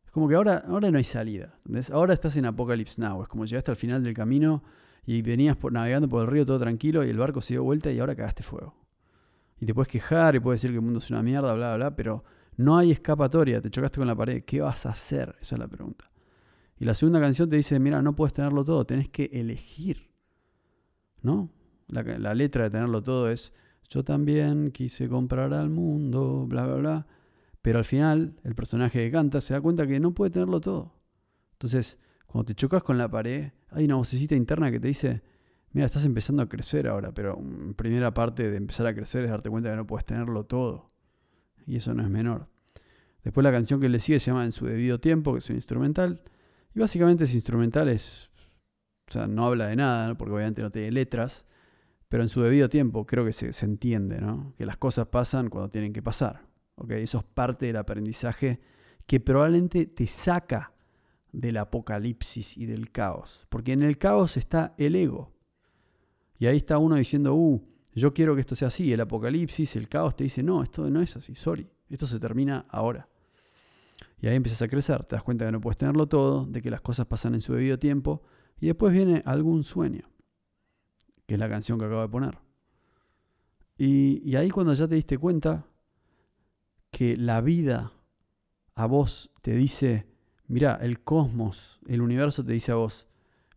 Es 0.04 0.10
como 0.12 0.28
que 0.28 0.34
ahora, 0.34 0.64
ahora 0.68 0.90
no 0.90 0.98
hay 0.98 1.04
salida. 1.04 1.58
Ahora 1.92 2.14
estás 2.14 2.36
en 2.36 2.46
Apocalypse 2.46 3.00
Now. 3.00 3.22
Es 3.22 3.28
como 3.28 3.44
llegaste 3.46 3.70
al 3.70 3.76
final 3.76 4.02
del 4.02 4.14
camino 4.14 4.62
y 5.04 5.22
venías 5.22 5.56
navegando 5.70 6.08
por 6.08 6.22
el 6.22 6.28
río 6.28 6.46
todo 6.46 6.58
tranquilo 6.58 7.04
y 7.04 7.10
el 7.10 7.18
barco 7.18 7.40
se 7.40 7.54
dio 7.54 7.64
vuelta 7.64 7.90
y 7.90 7.98
ahora 7.98 8.14
cagaste 8.14 8.42
fuego 8.42 8.74
y 9.60 9.66
te 9.66 9.74
puedes 9.74 9.88
quejar 9.88 10.34
y 10.36 10.40
puedes 10.40 10.60
decir 10.60 10.72
que 10.72 10.76
el 10.76 10.82
mundo 10.82 10.98
es 10.98 11.10
una 11.10 11.22
mierda, 11.22 11.52
bla, 11.52 11.68
bla, 11.70 11.76
bla, 11.76 11.96
pero 11.96 12.24
no 12.58 12.76
hay 12.76 12.90
escapatoria, 12.90 13.60
te 13.60 13.70
chocaste 13.70 13.98
con 13.98 14.08
la 14.08 14.16
pared, 14.16 14.42
¿qué 14.44 14.60
vas 14.60 14.84
a 14.84 14.90
hacer? 14.90 15.36
Esa 15.40 15.54
es 15.54 15.58
la 15.60 15.68
pregunta. 15.68 16.10
Y 16.76 16.84
la 16.84 16.94
segunda 16.94 17.20
canción 17.20 17.48
te 17.48 17.54
dice, 17.54 17.78
mira, 17.78 18.02
no 18.02 18.16
puedes 18.16 18.32
tenerlo 18.32 18.64
todo, 18.64 18.84
tenés 18.84 19.08
que 19.08 19.30
elegir. 19.32 20.10
¿No? 21.22 21.50
La, 21.86 22.34
letra 22.34 22.64
de 22.64 22.70
tenerlo 22.70 23.00
todo 23.00 23.30
es, 23.30 23.52
yo 23.88 24.02
también 24.02 24.72
quise 24.72 25.08
comprar 25.08 25.54
al 25.54 25.70
mundo, 25.70 26.46
bla, 26.48 26.66
bla, 26.66 26.74
bla. 26.74 27.06
Pero 27.62 27.78
al 27.78 27.84
final, 27.84 28.34
el 28.42 28.56
personaje 28.56 29.04
que 29.04 29.10
canta 29.12 29.40
se 29.40 29.54
da 29.54 29.60
cuenta 29.60 29.86
que 29.86 30.00
no 30.00 30.12
puede 30.12 30.32
tenerlo 30.32 30.60
todo. 30.60 30.94
Entonces, 31.52 31.96
cuando 32.26 32.46
te 32.46 32.54
chocas 32.56 32.82
con 32.82 32.98
la 32.98 33.08
pared, 33.08 33.52
hay 33.70 33.84
una 33.84 33.96
vocecita 33.96 34.34
interna 34.34 34.72
que 34.72 34.80
te 34.80 34.88
dice, 34.88 35.22
mira, 35.70 35.86
estás 35.86 36.04
empezando 36.04 36.42
a 36.42 36.48
crecer 36.48 36.88
ahora, 36.88 37.12
pero 37.14 37.40
primera 37.76 38.12
parte 38.12 38.50
de 38.50 38.56
empezar 38.56 38.88
a 38.88 38.94
crecer 38.94 39.24
es 39.24 39.30
darte 39.30 39.48
cuenta 39.48 39.70
que 39.70 39.76
no 39.76 39.86
puedes 39.86 40.04
tenerlo 40.04 40.44
todo. 40.44 40.87
Y 41.68 41.76
eso 41.76 41.92
no 41.92 42.02
es 42.02 42.08
menor. 42.08 42.48
Después 43.22 43.44
la 43.44 43.52
canción 43.52 43.78
que 43.78 43.90
le 43.90 44.00
sigue 44.00 44.18
se 44.18 44.30
llama 44.30 44.46
En 44.46 44.52
su 44.52 44.64
debido 44.64 44.98
tiempo, 44.98 45.32
que 45.32 45.38
es 45.38 45.50
un 45.50 45.56
instrumental. 45.56 46.22
Y 46.74 46.80
básicamente 46.80 47.24
ese 47.24 47.34
instrumental 47.34 47.90
es, 47.90 48.30
o 49.06 49.12
sea, 49.12 49.26
no 49.26 49.46
habla 49.46 49.66
de 49.66 49.76
nada, 49.76 50.16
porque 50.16 50.32
obviamente 50.32 50.62
no 50.62 50.70
tiene 50.70 50.90
letras, 50.92 51.44
pero 52.08 52.22
en 52.22 52.30
su 52.30 52.40
debido 52.40 52.70
tiempo 52.70 53.06
creo 53.06 53.26
que 53.26 53.32
se, 53.34 53.50
entiende, 53.66 54.18
¿no? 54.18 54.54
Que 54.56 54.64
las 54.64 54.78
cosas 54.78 55.08
pasan 55.08 55.50
cuando 55.50 55.68
tienen 55.68 55.92
que 55.92 56.02
pasar. 56.02 56.46
¿okay? 56.76 57.02
Eso 57.02 57.18
es 57.18 57.24
parte 57.24 57.66
del 57.66 57.76
aprendizaje 57.76 58.60
que 59.06 59.20
probablemente 59.20 59.84
te 59.84 60.06
saca 60.06 60.72
del 61.32 61.58
apocalipsis 61.58 62.56
y 62.56 62.64
del 62.64 62.90
caos. 62.90 63.46
Porque 63.50 63.72
en 63.72 63.82
el 63.82 63.98
caos 63.98 64.38
está 64.38 64.74
el 64.78 64.96
ego. 64.96 65.34
Y 66.38 66.46
ahí 66.46 66.56
está 66.56 66.78
uno 66.78 66.94
diciendo, 66.94 67.34
uh, 67.34 67.62
yo 67.98 68.14
quiero 68.14 68.34
que 68.34 68.40
esto 68.40 68.54
sea 68.54 68.68
así. 68.68 68.92
El 68.92 69.00
apocalipsis, 69.00 69.76
el 69.76 69.88
caos 69.88 70.16
te 70.16 70.24
dice, 70.24 70.42
no, 70.42 70.62
esto 70.62 70.88
no 70.90 71.00
es 71.00 71.16
así, 71.16 71.34
sorry. 71.34 71.68
Esto 71.88 72.06
se 72.06 72.18
termina 72.18 72.66
ahora. 72.68 73.08
Y 74.20 74.26
ahí 74.26 74.36
empiezas 74.36 74.62
a 74.62 74.68
crecer, 74.68 75.04
te 75.04 75.16
das 75.16 75.22
cuenta 75.22 75.46
que 75.46 75.52
no 75.52 75.60
puedes 75.60 75.76
tenerlo 75.76 76.06
todo, 76.08 76.44
de 76.46 76.60
que 76.60 76.70
las 76.70 76.80
cosas 76.80 77.06
pasan 77.06 77.34
en 77.34 77.40
su 77.40 77.54
debido 77.54 77.78
tiempo. 77.78 78.22
Y 78.60 78.66
después 78.66 78.92
viene 78.92 79.22
algún 79.24 79.62
sueño, 79.62 80.10
que 81.26 81.34
es 81.34 81.40
la 81.40 81.48
canción 81.48 81.78
que 81.78 81.84
acabo 81.84 82.02
de 82.02 82.08
poner. 82.08 82.38
Y, 83.76 84.20
y 84.28 84.36
ahí 84.36 84.50
cuando 84.50 84.74
ya 84.74 84.88
te 84.88 84.96
diste 84.96 85.18
cuenta 85.18 85.66
que 86.90 87.16
la 87.16 87.40
vida 87.40 87.92
a 88.74 88.86
vos 88.86 89.30
te 89.40 89.52
dice, 89.52 90.06
mira, 90.48 90.78
el 90.82 91.00
cosmos, 91.00 91.80
el 91.86 92.02
universo 92.02 92.44
te 92.44 92.52
dice 92.52 92.72
a 92.72 92.76
vos, 92.76 93.06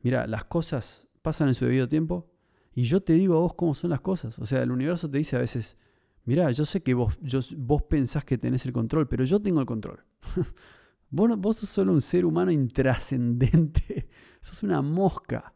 mira, 0.02 0.28
las 0.28 0.46
cosas 0.46 1.08
pasan 1.22 1.48
en 1.48 1.56
su 1.56 1.66
debido 1.66 1.88
tiempo 1.90 2.31
y 2.74 2.84
yo 2.84 3.02
te 3.02 3.14
digo 3.14 3.36
a 3.36 3.40
vos 3.40 3.54
cómo 3.54 3.74
son 3.74 3.90
las 3.90 4.02
cosas. 4.02 4.38
O 4.40 4.46
sea, 4.46 4.62
el 4.64 4.72
universo 4.72 5.10
te 5.10 5.18
dice 5.18 5.36
a 5.36 5.40
veces, 5.40 5.78
mira, 6.26 6.50
yo 6.52 6.66
sé 6.66 6.82
que 6.82 6.94
vos, 6.94 7.18
vos 7.58 7.84
pensás 7.84 8.24
que 8.24 8.38
tenés 8.38 8.66
el 8.66 8.74
control, 8.74 9.08
pero 9.08 9.24
yo 9.24 9.42
tengo 9.42 9.60
el 9.60 9.66
control. 9.66 10.04
vos, 11.10 11.40
vos 11.40 11.58
sos 11.58 11.70
solo 11.70 11.94
un 11.94 12.02
ser 12.02 12.26
humano 12.26 12.52
intrascendente, 12.52 14.10
sos 14.42 14.64
una 14.64 14.82
mosca. 14.82 15.54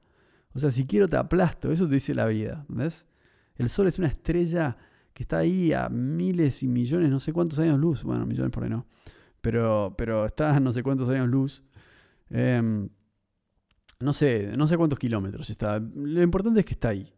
O 0.53 0.59
sea, 0.59 0.71
si 0.71 0.85
quiero 0.85 1.07
te 1.07 1.17
aplasto, 1.17 1.71
eso 1.71 1.87
te 1.87 1.95
dice 1.95 2.13
la 2.13 2.25
vida. 2.25 2.65
¿Ves? 2.69 3.05
El 3.55 3.69
sol 3.69 3.87
es 3.87 3.99
una 3.99 4.07
estrella 4.07 4.77
que 5.13 5.23
está 5.23 5.37
ahí 5.37 5.73
a 5.73 5.89
miles 5.89 6.63
y 6.63 6.67
millones, 6.67 7.09
no 7.09 7.19
sé 7.19 7.33
cuántos 7.33 7.59
años 7.59 7.79
luz. 7.79 8.03
Bueno, 8.03 8.25
millones 8.25 8.51
por 8.51 8.63
ahí 8.63 8.69
no 8.69 8.85
pero, 9.45 9.93
pero 9.95 10.25
está 10.25 10.55
a 10.55 10.59
no 10.59 10.71
sé 10.71 10.81
cuántos 10.81 11.07
años 11.07 11.27
luz. 11.27 11.61
Em, 12.31 12.89
no 13.99 14.13
sé, 14.13 14.53
no 14.57 14.67
sé 14.67 14.77
cuántos 14.77 14.99
kilómetros 14.99 15.49
está. 15.49 15.79
Lo 15.79 16.21
importante 16.21 16.59
es 16.59 16.65
que 16.65 16.73
está 16.73 16.89
ahí. 16.89 17.13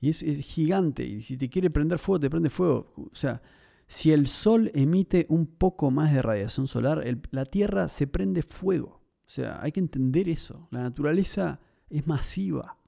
Y 0.00 0.08
es, 0.08 0.20
gigante. 0.44 1.04
Y 1.04 1.20
si 1.20 1.36
te 1.36 1.48
quiere 1.48 1.70
prender 1.70 1.98
fuego, 1.98 2.20
te 2.20 2.30
prende 2.30 2.50
fuego. 2.50 2.92
O 2.96 3.14
sea, 3.14 3.40
si 3.86 4.12
el 4.12 4.26
sol 4.26 4.70
emite 4.74 5.26
un 5.28 5.46
poco 5.46 5.90
más 5.90 6.12
de 6.12 6.22
radiación 6.22 6.66
solar, 6.66 7.04
la 7.30 7.44
Tierra 7.44 7.88
se 7.88 8.06
prende 8.06 8.42
fuego. 8.42 9.02
O 9.24 9.28
sea, 9.28 9.62
hay 9.62 9.72
que 9.72 9.80
entender 9.80 10.28
eso. 10.28 10.68
La 10.70 10.82
naturaleza 10.82 11.60
es 11.88 12.06
masiva. 12.06 12.78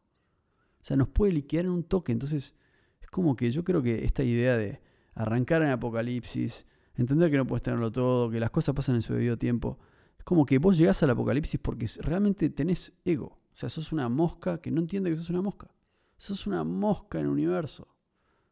O 0.81 0.85
sea, 0.85 0.97
nos 0.97 1.09
puede 1.09 1.33
liquidar 1.33 1.67
en 1.67 1.71
un 1.71 1.85
toque. 1.85 2.13
Entonces, 2.13 2.55
es 3.01 3.09
como 3.09 3.37
que 3.37 3.51
yo 3.51 3.65
creo 3.65 3.83
que 3.83 4.05
esta 4.05 4.25
idea 4.25 4.57
de 4.57 4.81
arrancar 5.15 5.63
en 5.63 5.71
Apocalipsis, 5.71 6.67
entender 6.97 7.31
que 7.31 7.37
no 7.37 7.47
puedes 7.47 7.63
tenerlo 7.63 7.93
todo, 7.93 8.31
que 8.31 8.41
las 8.41 8.51
cosas 8.51 8.75
pasan 8.75 8.97
en 8.97 9.03
su 9.03 9.15
debido 9.15 9.39
tiempo. 9.39 9.79
Como 10.25 10.47
que 10.47 10.59
vos 10.59 10.77
llegás 10.79 11.03
al 11.03 11.11
apocalipsis 11.11 11.61
porque 11.61 11.87
realmente 11.99 12.51
tenés 12.51 12.93
ego. 13.05 13.39
O 13.53 13.57
sea, 13.57 13.69
sos 13.69 13.93
una 13.93 14.09
mosca 14.09 14.61
que 14.61 14.71
no 14.71 14.81
entiende 14.81 15.11
que 15.11 15.17
sos 15.17 15.31
una 15.31 15.43
mosca. 15.43 15.71
Sos 16.17 16.47
una 16.47 16.65
mosca 16.65 17.19
en 17.19 17.27
el 17.27 17.31
universo. 17.31 17.87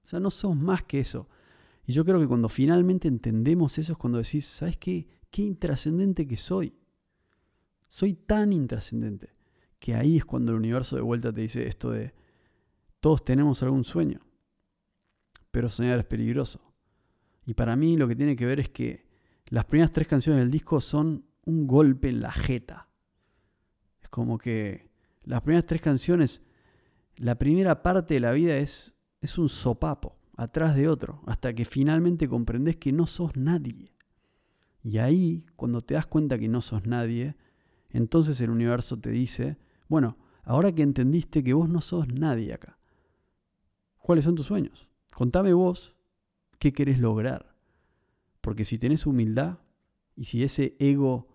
O 0.05 0.09
sea, 0.09 0.21
no 0.21 0.31
sos 0.31 0.55
más 0.55 0.85
que 0.85 1.01
eso. 1.01 1.29
Y 1.85 1.93
yo 1.93 2.05
creo 2.05 2.21
que 2.21 2.29
cuando 2.29 2.49
finalmente 2.49 3.09
entendemos 3.09 3.79
eso 3.79 3.93
es 3.93 3.99
cuando 3.99 4.19
decís, 4.19 4.47
¿sabes 4.47 4.77
qué? 4.77 5.09
Qué 5.31 5.43
intrascendente 5.43 6.27
que 6.27 6.37
soy. 6.37 6.75
Soy 7.89 8.15
tan 8.15 8.53
intrascendente 8.53 9.35
que 9.79 9.95
ahí 9.95 10.17
es 10.17 10.25
cuando 10.25 10.53
el 10.53 10.59
universo 10.59 10.95
de 10.95 11.03
vuelta 11.03 11.33
te 11.33 11.41
dice 11.41 11.67
esto 11.67 11.91
de, 11.91 12.15
todos 13.01 13.25
tenemos 13.25 13.61
algún 13.65 13.83
sueño, 13.83 14.21
pero 15.51 15.69
soñar 15.69 15.99
es 15.99 16.05
peligroso. 16.05 16.73
Y 17.45 17.55
para 17.55 17.75
mí 17.75 17.97
lo 17.97 18.07
que 18.07 18.15
tiene 18.15 18.37
que 18.37 18.47
ver 18.47 18.61
es 18.61 18.69
que 18.69 19.05
las 19.47 19.65
primeras 19.65 19.93
tres 19.93 20.07
canciones 20.07 20.41
del 20.41 20.53
disco 20.53 20.81
son 20.81 21.27
un 21.45 21.67
golpe 21.67 22.09
en 22.09 22.21
la 22.21 22.33
jeta. 22.33 22.89
Es 24.01 24.09
como 24.09 24.39
que 24.39 24.91
las 25.25 25.43
primeras 25.43 25.67
tres 25.67 25.81
canciones, 25.81 26.43
la 27.17 27.39
primera 27.39 27.83
parte 27.83 28.15
de 28.15 28.21
la 28.21 28.33
vida 28.33 28.57
es, 28.57 28.95
es 29.21 29.39
un 29.39 29.49
sopapo, 29.49 30.19
atrás 30.37 30.75
de 30.75 30.89
otro, 30.89 31.23
hasta 31.27 31.55
que 31.55 31.65
finalmente 31.65 32.29
comprendes 32.29 32.77
que 32.77 32.93
no 32.93 33.07
sos 33.07 33.37
nadie. 33.37 33.93
Y 34.83 34.99
ahí, 34.99 35.47
cuando 35.57 35.81
te 35.81 35.95
das 35.95 36.07
cuenta 36.07 36.39
que 36.39 36.49
no 36.49 36.61
sos 36.61 36.87
nadie, 36.87 37.37
entonces 37.91 38.41
el 38.41 38.51
universo 38.51 38.99
te 38.99 39.11
dice, 39.11 39.59
bueno, 39.89 40.17
ahora 40.43 40.73
que 40.73 40.83
entendiste 40.83 41.45
que 41.45 41.55
vos 41.55 41.69
no 41.69 41.81
sos 41.81 42.09
nadie 42.09 42.53
acá, 42.53 42.79
¿cuáles 43.99 44.25
son 44.25 44.35
tus 44.35 44.47
sueños? 44.47 44.89
Contame 45.15 45.53
vos 45.53 45.95
qué 46.59 46.73
querés 46.73 46.99
lograr. 46.99 47.55
Porque 48.41 48.65
si 48.65 48.79
tenés 48.79 49.07
humildad 49.07 49.59
y 50.17 50.25
si 50.25 50.43
ese 50.43 50.77
ego 50.81 51.29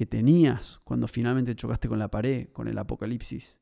que 0.00 0.06
tenías 0.06 0.80
cuando 0.82 1.06
finalmente 1.06 1.54
chocaste 1.54 1.86
con 1.86 1.98
la 1.98 2.10
pared, 2.10 2.48
con 2.54 2.68
el 2.68 2.78
apocalipsis, 2.78 3.60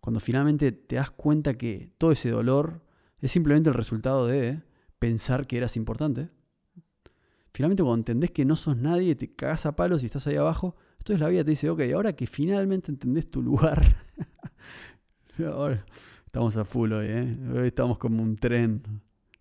cuando 0.00 0.18
finalmente 0.18 0.72
te 0.72 0.96
das 0.96 1.12
cuenta 1.12 1.54
que 1.54 1.92
todo 1.96 2.10
ese 2.10 2.28
dolor 2.28 2.82
es 3.20 3.30
simplemente 3.30 3.68
el 3.68 3.76
resultado 3.76 4.26
de 4.26 4.64
pensar 4.98 5.46
que 5.46 5.56
eras 5.56 5.76
importante, 5.76 6.28
finalmente 7.52 7.84
cuando 7.84 8.00
entendés 8.00 8.32
que 8.32 8.44
no 8.44 8.56
sos 8.56 8.76
nadie, 8.76 9.14
te 9.14 9.32
cagas 9.32 9.64
a 9.64 9.76
palos 9.76 10.02
y 10.02 10.06
estás 10.06 10.26
ahí 10.26 10.34
abajo, 10.34 10.74
entonces 10.98 11.20
la 11.20 11.28
vida 11.28 11.44
te 11.44 11.50
dice, 11.50 11.70
ok, 11.70 11.82
ahora 11.94 12.14
que 12.14 12.26
finalmente 12.26 12.90
entendés 12.90 13.30
tu 13.30 13.40
lugar, 13.40 13.80
estamos 16.26 16.56
a 16.56 16.64
full 16.64 16.92
hoy, 16.94 17.06
¿eh? 17.08 17.38
estamos 17.64 17.98
como 17.98 18.24
un 18.24 18.34
tren 18.34 18.82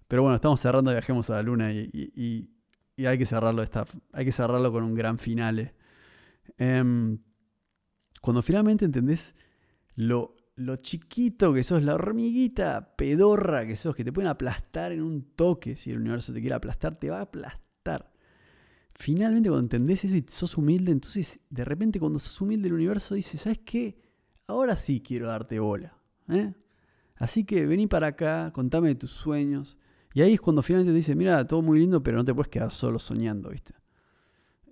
pero 0.08 0.21
bueno, 0.21 0.36
estamos 0.36 0.60
cerrando 0.60 0.91
Viajemos 0.91 1.28
a 1.32 1.38
la 1.38 1.41
Luna 1.41 1.73
y, 1.73 2.52
hay, 2.99 3.17
que 3.17 3.26
cerrarlo 3.26 3.63
hay 4.12 4.26
que 4.26 4.32
cerrarlo 4.32 4.71
con 4.71 4.84
un 4.84 4.93
gran 4.93 5.17
finale. 5.17 5.73
Em, 6.58 7.17
cuando 8.21 8.41
finalmente 8.41 8.86
entendés 8.86 9.36
lo, 9.95 10.36
lo 10.56 10.75
chiquito 10.77 11.53
que 11.53 11.63
sos, 11.63 11.84
la 11.84 11.95
hormiguita 11.95 12.95
pedorra 12.95 13.65
que 13.65 13.75
sos, 13.75 13.95
que 13.95 14.03
te 14.03 14.13
pueden 14.13 14.29
aplastar 14.29 14.91
en 14.91 15.01
un 15.01 15.36
toque, 15.36 15.75
si 15.75 15.91
el 15.91 15.99
universo 15.99 16.34
te 16.34 16.39
quiere 16.39 16.56
aplastar, 16.56 16.95
te 16.99 17.10
va 17.10 17.19
a 17.19 17.23
aplastar. 17.23 18.12
Finalmente 18.95 19.49
cuando 19.49 19.65
entendés 19.65 20.06
eso 20.06 20.15
y 20.15 20.23
sos 20.27 20.58
humilde, 20.58 20.91
entonces 20.91 21.39
de 21.49 21.65
repente 21.65 21.99
cuando 21.99 22.19
sos 22.19 22.39
humilde 22.41 22.67
el 22.67 22.75
universo 22.75 23.15
dice, 23.15 23.38
¿sabes 23.38 23.60
qué? 23.65 23.99
Ahora 24.47 24.75
sí 24.75 25.01
quiero 25.01 25.27
darte 25.27 25.60
bola. 25.60 25.97
¿eh? 26.29 26.53
Así 27.15 27.43
que 27.43 27.65
vení 27.65 27.88
para 27.88 28.08
acá, 28.08 28.51
contame 28.53 28.89
de 28.89 28.95
tus 28.95 29.12
sueños, 29.12 29.77
y 30.13 30.21
ahí 30.21 30.34
es 30.34 30.41
cuando 30.41 30.62
finalmente 30.62 30.91
te 30.91 30.97
dice, 30.97 31.15
mira, 31.15 31.45
todo 31.47 31.62
muy 31.62 31.79
lindo, 31.79 32.03
pero 32.03 32.17
no 32.17 32.25
te 32.25 32.34
puedes 32.34 32.49
quedar 32.49 32.69
solo 32.69 32.99
soñando, 32.99 33.49
¿viste? 33.49 33.73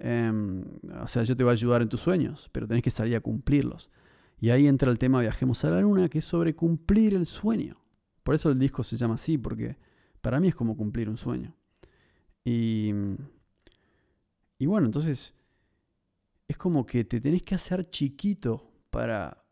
Em, 0.04 0.64
o 1.00 1.08
sea, 1.08 1.22
yo 1.22 1.36
te 1.36 1.44
voy 1.44 1.52
a 1.52 1.54
ayudar 1.54 1.84
en 1.84 1.90
tus 1.90 2.02
sueños, 2.02 2.50
pero 2.52 2.68
tenés 2.68 2.82
que 2.84 2.90
salir 2.90 3.16
a 3.16 3.22
cumplirlos. 3.22 3.92
Y 4.40 4.50
ahí 4.50 4.68
entra 4.68 4.90
el 4.90 4.98
tema 4.98 5.22
Viajemos 5.22 5.64
a 5.64 5.70
la 5.70 5.82
Luna, 5.82 6.10
que 6.10 6.18
es 6.18 6.26
sobre 6.26 6.56
cumplir 6.56 7.14
el 7.14 7.28
sueño. 7.28 7.80
Por 8.24 8.34
eso 8.34 8.50
el 8.50 8.58
disco 8.58 8.84
se 8.84 8.98
llama 8.98 9.14
así, 9.14 9.38
porque 9.38 9.78
para 10.22 10.40
mí 10.40 10.48
es 10.48 10.56
como 10.56 10.76
cumplir 10.76 11.08
un 11.08 11.18
sueño. 11.18 11.56
Y, 12.44 12.92
y 14.58 14.66
bueno, 14.66 14.88
entonces 14.88 15.36
es 16.48 16.58
como 16.58 16.84
que 16.84 17.04
te 17.04 17.22
tenés 17.22 17.44
que 17.44 17.54
hacer 17.54 17.88
chiquito 17.88 18.72
para, 18.90 19.46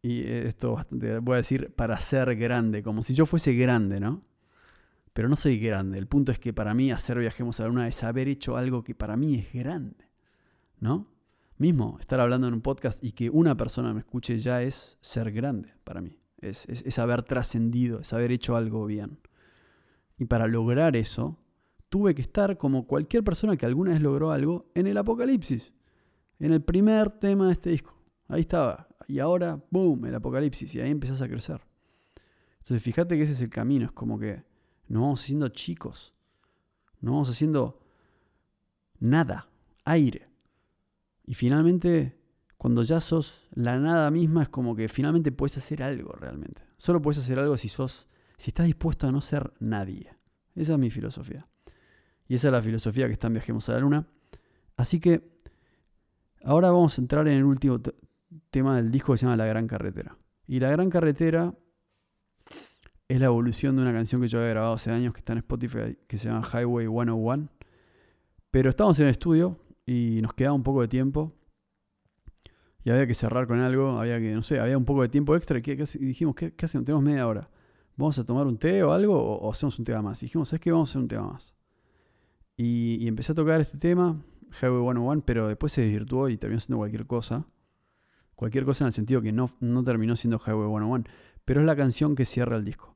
y 0.00 0.22
esto 0.22 0.74
bastante, 0.74 1.18
voy 1.18 1.34
a 1.34 1.36
decir, 1.38 1.74
para 1.74 1.98
ser 1.98 2.36
grande, 2.36 2.84
como 2.84 3.02
si 3.02 3.14
yo 3.14 3.26
fuese 3.26 3.52
grande, 3.54 3.98
¿no? 3.98 4.22
Pero 5.12 5.28
no 5.28 5.36
soy 5.36 5.58
grande. 5.58 5.98
El 5.98 6.06
punto 6.06 6.32
es 6.32 6.38
que 6.38 6.52
para 6.52 6.74
mí 6.74 6.90
hacer 6.90 7.18
Viajemos 7.18 7.60
a 7.60 7.64
la 7.64 7.68
Luna 7.68 7.88
es 7.88 8.02
haber 8.02 8.28
hecho 8.28 8.56
algo 8.56 8.82
que 8.82 8.94
para 8.94 9.16
mí 9.16 9.36
es 9.36 9.52
grande. 9.52 10.08
¿No? 10.80 11.06
Mismo, 11.58 11.98
estar 12.00 12.18
hablando 12.18 12.48
en 12.48 12.54
un 12.54 12.60
podcast 12.60 13.04
y 13.04 13.12
que 13.12 13.30
una 13.30 13.56
persona 13.56 13.92
me 13.92 14.00
escuche 14.00 14.38
ya 14.38 14.62
es 14.62 14.98
ser 15.00 15.30
grande 15.32 15.74
para 15.84 16.00
mí. 16.00 16.18
Es, 16.40 16.66
es, 16.66 16.98
haber 16.98 17.22
trascendido, 17.22 18.00
es 18.00 18.12
haber 18.12 18.32
hecho 18.32 18.56
algo 18.56 18.84
bien. 18.86 19.18
Y 20.18 20.24
para 20.24 20.48
lograr 20.48 20.96
eso, 20.96 21.38
tuve 21.88 22.16
que 22.16 22.22
estar 22.22 22.58
como 22.58 22.86
cualquier 22.88 23.22
persona 23.22 23.56
que 23.56 23.64
alguna 23.64 23.92
vez 23.92 24.00
logró 24.00 24.32
algo 24.32 24.72
en 24.74 24.88
el 24.88 24.96
apocalipsis. 24.96 25.72
En 26.40 26.52
el 26.52 26.62
primer 26.62 27.10
tema 27.10 27.46
de 27.46 27.52
este 27.52 27.70
disco. 27.70 27.96
Ahí 28.26 28.40
estaba. 28.40 28.88
Y 29.06 29.20
ahora, 29.20 29.62
boom, 29.70 30.06
el 30.06 30.14
apocalipsis. 30.16 30.74
Y 30.74 30.80
ahí 30.80 30.90
empezás 30.90 31.22
a 31.22 31.28
crecer. 31.28 31.60
Entonces 32.54 32.82
fíjate 32.82 33.16
que 33.16 33.22
ese 33.22 33.34
es 33.34 33.40
el 33.40 33.50
camino. 33.50 33.86
Es 33.86 33.92
como 33.92 34.18
que 34.18 34.42
no 34.92 35.02
vamos 35.02 35.22
haciendo 35.22 35.48
chicos. 35.48 36.14
No 37.00 37.12
vamos 37.12 37.30
haciendo 37.30 37.80
nada, 39.00 39.48
aire. 39.84 40.28
Y 41.24 41.34
finalmente, 41.34 42.18
cuando 42.56 42.82
ya 42.82 43.00
sos 43.00 43.48
la 43.52 43.78
nada 43.78 44.10
misma, 44.10 44.44
es 44.44 44.48
como 44.48 44.76
que 44.76 44.88
finalmente 44.88 45.32
puedes 45.32 45.56
hacer 45.58 45.82
algo 45.82 46.12
realmente. 46.12 46.62
Solo 46.76 47.02
puedes 47.02 47.18
hacer 47.18 47.38
algo 47.38 47.56
si 47.56 47.68
sos, 47.68 48.06
si 48.36 48.50
estás 48.50 48.66
dispuesto 48.66 49.06
a 49.06 49.12
no 49.12 49.20
ser 49.20 49.52
nadie. 49.60 50.14
Esa 50.54 50.74
es 50.74 50.78
mi 50.78 50.90
filosofía. 50.90 51.48
Y 52.28 52.36
esa 52.36 52.48
es 52.48 52.52
la 52.52 52.62
filosofía 52.62 53.06
que 53.06 53.12
está 53.12 53.26
en 53.26 53.34
Viajemos 53.34 53.68
a 53.68 53.72
la 53.72 53.80
Luna. 53.80 54.06
Así 54.76 55.00
que 55.00 55.32
Ahora 56.44 56.70
vamos 56.70 56.98
a 56.98 57.00
entrar 57.00 57.28
en 57.28 57.34
el 57.34 57.44
último 57.44 57.80
tema 58.50 58.76
del 58.76 58.90
disco 58.90 59.12
que 59.12 59.18
se 59.18 59.26
llama 59.26 59.36
La 59.36 59.46
Gran 59.46 59.66
Carretera. 59.68 60.16
Y 60.46 60.58
La 60.58 60.70
Gran 60.70 60.90
Carretera 60.90 61.54
es 63.12 63.20
la 63.20 63.26
evolución 63.26 63.76
de 63.76 63.82
una 63.82 63.92
canción 63.92 64.22
que 64.22 64.28
yo 64.28 64.38
había 64.38 64.50
grabado 64.50 64.72
hace 64.72 64.90
años 64.90 65.12
que 65.12 65.18
está 65.18 65.34
en 65.34 65.40
Spotify 65.40 65.98
que 66.06 66.16
se 66.16 66.28
llama 66.28 66.48
Highway 66.50 66.86
101. 66.86 67.48
Pero 68.50 68.70
estábamos 68.70 68.98
en 69.00 69.04
el 69.04 69.10
estudio 69.10 69.58
y 69.84 70.20
nos 70.22 70.32
quedaba 70.32 70.54
un 70.54 70.62
poco 70.62 70.80
de 70.80 70.88
tiempo. 70.88 71.34
Y 72.84 72.90
había 72.90 73.06
que 73.06 73.12
cerrar 73.12 73.46
con 73.46 73.60
algo, 73.60 73.98
había 74.00 74.18
que, 74.18 74.32
no 74.32 74.42
sé, 74.42 74.58
había 74.60 74.78
un 74.78 74.86
poco 74.86 75.02
de 75.02 75.10
tiempo 75.10 75.36
extra 75.36 75.58
y, 75.58 75.62
dijimos, 75.62 76.34
¿qué, 76.34 76.54
¿qué, 76.54 76.64
hacemos? 76.64 76.86
Tenemos 76.86 77.04
media 77.04 77.28
hora. 77.28 77.50
¿Vamos 77.96 78.18
a 78.18 78.24
tomar 78.24 78.46
un 78.46 78.56
té 78.56 78.82
o 78.82 78.92
algo 78.92 79.14
o, 79.14 79.50
hacemos 79.50 79.78
un 79.78 79.84
tema 79.84 80.00
más? 80.00 80.22
Y 80.22 80.26
dijimos, 80.26 80.48
¿sabes 80.48 80.62
qué? 80.62 80.72
Vamos 80.72 80.88
a 80.88 80.92
hacer 80.92 81.02
un 81.02 81.08
tema 81.08 81.32
más. 81.32 81.54
Y, 82.56 82.96
y 82.98 83.08
empecé 83.08 83.32
a 83.32 83.34
tocar 83.34 83.60
este 83.60 83.76
tema, 83.76 84.24
Highway 84.62 84.80
101, 84.80 85.22
pero 85.26 85.48
después 85.48 85.70
se 85.70 85.82
desvirtuó 85.82 86.30
y 86.30 86.38
terminó 86.38 86.60
siendo 86.60 86.78
cualquier 86.78 87.06
cosa. 87.06 87.46
Cualquier 88.36 88.64
cosa 88.64 88.84
en 88.84 88.86
el 88.86 88.92
sentido 88.94 89.20
que 89.20 89.32
no, 89.32 89.50
no 89.60 89.84
terminó 89.84 90.16
siendo 90.16 90.38
Highway 90.38 90.66
101, 90.66 91.04
pero 91.44 91.60
es 91.60 91.66
la 91.66 91.76
canción 91.76 92.16
que 92.16 92.24
cierra 92.24 92.56
el 92.56 92.64
disco. 92.64 92.91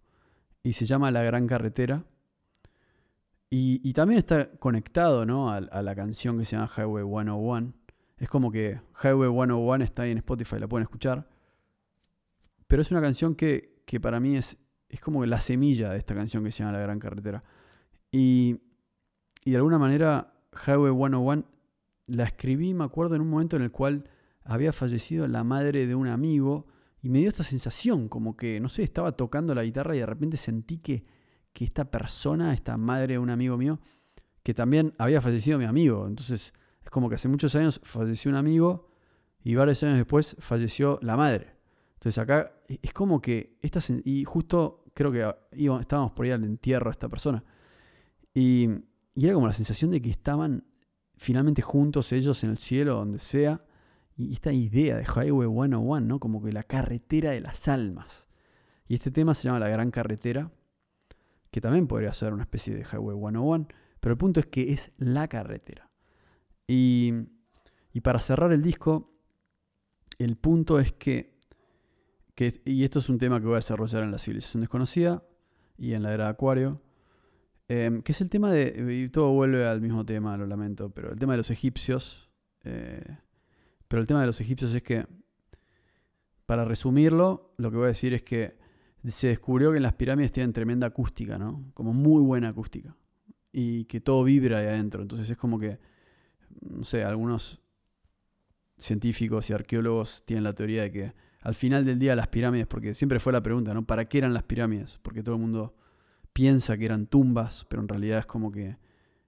Y 0.66 0.72
se 0.72 0.84
llama 0.84 1.12
La 1.12 1.22
Gran 1.22 1.46
Carretera. 1.46 2.04
Y, 3.48 3.92
también 3.92 4.18
está 4.18 4.50
conectado 4.58 5.24
¿no? 5.24 5.52
a, 5.52 5.60
la 5.60 5.94
canción 5.94 6.36
que 6.36 6.44
se 6.44 6.56
llama 6.56 6.68
Highway 6.76 7.04
101. 7.04 7.72
Es 8.18 8.28
como 8.28 8.50
que 8.50 8.80
Highway 9.00 9.30
101 9.30 9.84
está 9.84 10.02
ahí 10.02 10.10
en 10.10 10.18
Spotify, 10.18 10.58
la 10.58 10.66
pueden 10.66 10.82
escuchar. 10.82 11.28
Pero 12.66 12.82
es 12.82 12.90
una 12.90 13.00
canción 13.00 13.36
que, 13.36 13.80
que 13.86 14.00
para 14.00 14.18
mí 14.18 14.34
es, 14.36 14.58
es 14.88 15.00
como 15.00 15.24
la 15.24 15.38
semilla 15.38 15.90
de 15.90 15.98
esta 15.98 16.16
canción 16.16 16.42
que 16.42 16.50
se 16.50 16.64
llama 16.64 16.72
La 16.72 16.80
Gran 16.80 16.98
Carretera. 16.98 17.44
Y, 18.10 18.60
y 19.44 19.52
de 19.52 19.56
alguna 19.58 19.78
manera 19.78 20.34
Highway 20.66 20.92
101 20.92 21.44
la 22.08 22.24
escribí, 22.24 22.74
me 22.74 22.82
acuerdo, 22.82 23.14
en 23.14 23.22
un 23.22 23.30
momento 23.30 23.54
en 23.54 23.62
el 23.62 23.70
cual 23.70 24.10
había 24.42 24.72
fallecido 24.72 25.28
la 25.28 25.44
madre 25.44 25.86
de 25.86 25.94
un 25.94 26.08
amigo 26.08 26.66
y 27.06 27.08
me 27.08 27.20
dio 27.20 27.28
esta 27.28 27.44
sensación, 27.44 28.08
como 28.08 28.36
que, 28.36 28.58
no 28.58 28.68
sé, 28.68 28.82
estaba 28.82 29.12
tocando 29.12 29.54
la 29.54 29.62
guitarra 29.62 29.94
y 29.94 30.00
de 30.00 30.06
repente 30.06 30.36
sentí 30.36 30.78
que, 30.78 31.04
que 31.52 31.64
esta 31.64 31.88
persona, 31.88 32.52
esta 32.52 32.76
madre 32.76 33.12
de 33.14 33.18
un 33.20 33.30
amigo 33.30 33.56
mío, 33.56 33.78
que 34.42 34.54
también 34.54 34.92
había 34.98 35.20
fallecido 35.20 35.56
mi 35.56 35.66
amigo, 35.66 36.08
entonces 36.08 36.52
es 36.82 36.90
como 36.90 37.08
que 37.08 37.14
hace 37.14 37.28
muchos 37.28 37.54
años 37.54 37.80
falleció 37.84 38.28
un 38.32 38.36
amigo 38.36 38.88
y 39.44 39.54
varios 39.54 39.84
años 39.84 39.98
después 39.98 40.34
falleció 40.40 40.98
la 41.00 41.16
madre. 41.16 41.54
Entonces 41.94 42.18
acá 42.18 42.50
es 42.66 42.92
como 42.92 43.22
que, 43.22 43.56
esta, 43.62 43.78
y 44.02 44.24
justo 44.24 44.82
creo 44.92 45.12
que 45.12 45.32
estábamos 45.80 46.10
por 46.10 46.26
ir 46.26 46.32
al 46.32 46.42
entierro 46.42 46.86
de 46.86 46.90
esta 46.90 47.08
persona. 47.08 47.44
Y, 48.34 48.68
y 49.14 49.26
era 49.26 49.34
como 49.34 49.46
la 49.46 49.52
sensación 49.52 49.92
de 49.92 50.02
que 50.02 50.10
estaban 50.10 50.64
finalmente 51.14 51.62
juntos 51.62 52.12
ellos 52.12 52.42
en 52.42 52.50
el 52.50 52.58
cielo, 52.58 52.96
donde 52.96 53.20
sea, 53.20 53.64
y 54.16 54.32
esta 54.32 54.52
idea 54.52 54.96
de 54.96 55.04
Highway 55.04 55.48
101, 55.48 56.00
¿no? 56.00 56.18
Como 56.18 56.42
que 56.42 56.52
la 56.52 56.62
carretera 56.62 57.32
de 57.32 57.40
las 57.40 57.68
almas. 57.68 58.28
Y 58.88 58.94
este 58.94 59.10
tema 59.10 59.34
se 59.34 59.44
llama 59.44 59.60
La 59.60 59.68
Gran 59.68 59.90
Carretera, 59.90 60.50
que 61.50 61.60
también 61.60 61.86
podría 61.86 62.12
ser 62.12 62.32
una 62.32 62.44
especie 62.44 62.74
de 62.74 62.82
Highway 62.82 63.16
101, 63.16 63.68
pero 64.00 64.12
el 64.12 64.18
punto 64.18 64.40
es 64.40 64.46
que 64.46 64.72
es 64.72 64.92
la 64.96 65.28
carretera. 65.28 65.90
Y, 66.66 67.12
y 67.92 68.00
para 68.00 68.20
cerrar 68.20 68.52
el 68.52 68.62
disco, 68.62 69.12
el 70.18 70.36
punto 70.36 70.80
es 70.80 70.92
que, 70.92 71.38
que, 72.34 72.60
y 72.64 72.84
esto 72.84 73.00
es 73.00 73.08
un 73.08 73.18
tema 73.18 73.38
que 73.40 73.46
voy 73.46 73.54
a 73.54 73.56
desarrollar 73.56 74.02
en 74.02 74.12
la 74.12 74.18
civilización 74.18 74.62
desconocida 74.62 75.24
y 75.76 75.92
en 75.92 76.02
la 76.02 76.14
era 76.14 76.24
de 76.24 76.30
Acuario, 76.30 76.80
em, 77.68 78.02
que 78.02 78.12
es 78.12 78.20
el 78.22 78.30
tema 78.30 78.50
de, 78.50 79.02
y 79.04 79.08
todo 79.10 79.30
vuelve 79.32 79.66
al 79.66 79.82
mismo 79.82 80.06
tema, 80.06 80.36
lo 80.38 80.46
lamento, 80.46 80.90
pero 80.90 81.12
el 81.12 81.18
tema 81.18 81.34
de 81.34 81.38
los 81.38 81.50
egipcios. 81.50 82.30
Eh, 82.64 83.18
pero 83.88 84.00
el 84.00 84.06
tema 84.06 84.20
de 84.20 84.26
los 84.26 84.40
egipcios 84.40 84.74
es 84.74 84.82
que, 84.82 85.06
para 86.46 86.64
resumirlo, 86.64 87.54
lo 87.56 87.70
que 87.70 87.76
voy 87.76 87.86
a 87.86 87.88
decir 87.88 88.14
es 88.14 88.22
que 88.22 88.56
se 89.06 89.28
descubrió 89.28 89.70
que 89.70 89.76
en 89.76 89.82
las 89.82 89.94
pirámides 89.94 90.32
tienen 90.32 90.52
tremenda 90.52 90.88
acústica, 90.88 91.38
¿no? 91.38 91.70
Como 91.74 91.92
muy 91.92 92.22
buena 92.22 92.48
acústica. 92.48 92.96
Y 93.52 93.84
que 93.84 94.00
todo 94.00 94.24
vibra 94.24 94.58
ahí 94.58 94.66
adentro. 94.66 95.02
Entonces 95.02 95.30
es 95.30 95.36
como 95.36 95.58
que, 95.58 95.78
no 96.60 96.84
sé, 96.84 97.04
algunos 97.04 97.60
científicos 98.78 99.48
y 99.48 99.52
arqueólogos 99.52 100.24
tienen 100.26 100.44
la 100.44 100.54
teoría 100.54 100.82
de 100.82 100.92
que 100.92 101.14
al 101.40 101.54
final 101.54 101.84
del 101.84 101.98
día 101.98 102.16
las 102.16 102.28
pirámides, 102.28 102.66
porque 102.66 102.94
siempre 102.94 103.20
fue 103.20 103.32
la 103.32 103.42
pregunta, 103.42 103.72
¿no? 103.72 103.86
¿Para 103.86 104.06
qué 104.08 104.18
eran 104.18 104.34
las 104.34 104.42
pirámides? 104.42 104.98
Porque 105.02 105.22
todo 105.22 105.36
el 105.36 105.40
mundo 105.40 105.76
piensa 106.32 106.76
que 106.76 106.84
eran 106.84 107.06
tumbas, 107.06 107.64
pero 107.68 107.82
en 107.82 107.88
realidad 107.88 108.18
es 108.18 108.26
como 108.26 108.50
que 108.50 108.78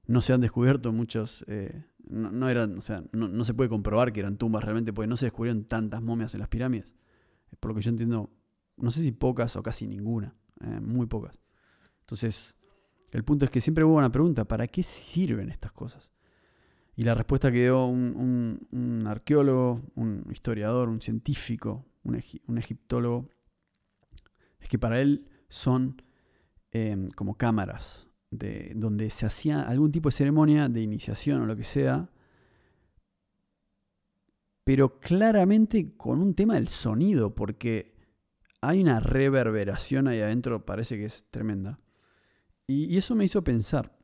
no 0.08 0.22
se 0.22 0.32
han 0.32 0.40
descubierto 0.40 0.92
muchos 0.92 1.44
eh, 1.48 1.84
no, 2.08 2.48
eran, 2.48 2.78
o 2.78 2.80
sea, 2.80 3.04
no, 3.12 3.44
se 3.44 3.52
puede 3.52 3.68
comprobar 3.68 4.12
que 4.12 4.20
eran 4.20 4.38
tumbas 4.38 4.64
realmente, 4.64 4.94
porque 4.94 5.06
no 5.06 5.16
se 5.16 5.26
descubrieron 5.26 5.64
tantas 5.64 6.02
momias 6.02 6.32
en 6.32 6.40
las 6.40 6.48
pirámides. 6.48 6.94
Por 7.60 7.70
lo 7.70 7.74
que 7.74 7.82
yo 7.82 7.90
entiendo, 7.90 8.30
no 8.78 8.90
sé 8.90 9.02
si 9.02 9.12
pocas 9.12 9.54
o 9.56 9.62
casi 9.62 9.86
ninguna, 9.86 10.34
eh, 10.62 10.80
muy 10.80 11.06
pocas. 11.06 11.38
Entonces, 12.00 12.56
el 13.10 13.24
punto 13.24 13.44
es 13.44 13.50
que 13.50 13.60
siempre 13.60 13.84
hubo 13.84 13.96
una 13.96 14.10
pregunta, 14.10 14.46
¿para 14.46 14.66
qué 14.66 14.82
sirven 14.82 15.50
estas 15.50 15.72
cosas? 15.72 16.10
Y 16.96 17.02
la 17.02 17.14
respuesta 17.14 17.52
que 17.52 17.64
dio 17.64 17.84
un, 17.84 19.04
arqueólogo, 19.06 19.82
un 19.94 20.24
historiador, 20.32 20.88
un 20.88 21.02
científico, 21.02 21.84
un, 22.04 22.58
egiptólogo, 22.58 23.28
es 24.58 24.68
que 24.68 24.78
para 24.78 25.00
él 25.02 25.28
son 25.50 26.02
como 27.14 27.36
cámaras 27.36 28.07
de, 28.30 28.72
donde 28.74 29.10
se 29.10 29.26
hacía 29.26 29.62
algún 29.62 29.92
tipo 29.92 30.08
de 30.08 30.12
ceremonia 30.12 30.68
de 30.68 30.82
iniciación 30.82 31.42
o 31.42 31.46
lo 31.46 31.56
que 31.56 31.64
sea, 31.64 32.10
pero 34.64 35.00
claramente 35.00 35.96
con 35.96 36.20
un 36.20 36.34
tema 36.34 36.56
del 36.56 36.68
sonido, 36.68 37.34
porque 37.34 37.96
hay 38.60 38.82
una 38.82 39.00
reverberación 39.00 40.08
ahí 40.08 40.20
adentro, 40.20 40.66
parece 40.66 40.96
que 40.98 41.06
es 41.06 41.26
tremenda. 41.30 41.78
Y, 42.66 42.96
eso 42.98 43.14
me 43.14 43.24
hizo 43.24 43.42
pensar. 43.42 43.96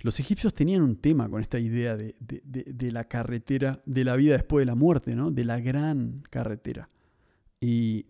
Los 0.00 0.20
egipcios 0.20 0.54
tenían 0.54 0.80
un 0.80 0.96
tema 0.96 1.28
con 1.28 1.42
esta 1.42 1.58
idea 1.58 1.96
de, 1.96 2.14
de, 2.18 2.92
la 2.92 3.04
carretera, 3.04 3.82
de 3.84 4.04
la 4.04 4.16
vida 4.16 4.34
después 4.34 4.62
de 4.62 4.66
la 4.66 4.74
muerte, 4.74 5.14
¿no? 5.14 5.30
De 5.30 5.44
la 5.44 5.60
gran 5.60 6.22
carretera. 6.30 6.88
Y 7.60 8.06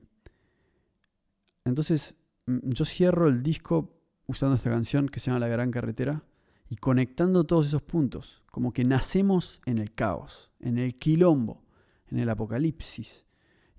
entonces 1.65 2.15
mm, 2.47 2.71
yo 2.71 2.85
cierro 2.85 3.27
el 3.27 3.43
disco 3.43 3.98
usando 4.29 4.57
esta 4.57 4.71
canción 4.71 5.09
que 5.09 5.21
se 5.21 5.31
llama 5.31 5.41
La 5.41 5.49
Gran 5.49 5.71
Carretera 5.71 6.23
y 6.69 6.77
conectando 6.77 7.45
todos 7.45 7.67
esos 7.67 7.83
puntos, 7.83 8.43
como 8.51 8.73
que 8.73 8.85
nacemos 8.85 9.61
en 9.65 9.79
el 9.79 9.95
caos, 9.95 10.53
en 10.61 10.79
el 10.79 10.97
quilombo, 10.97 11.65
en 12.09 12.19
el 12.19 12.29
apocalipsis, 12.29 13.25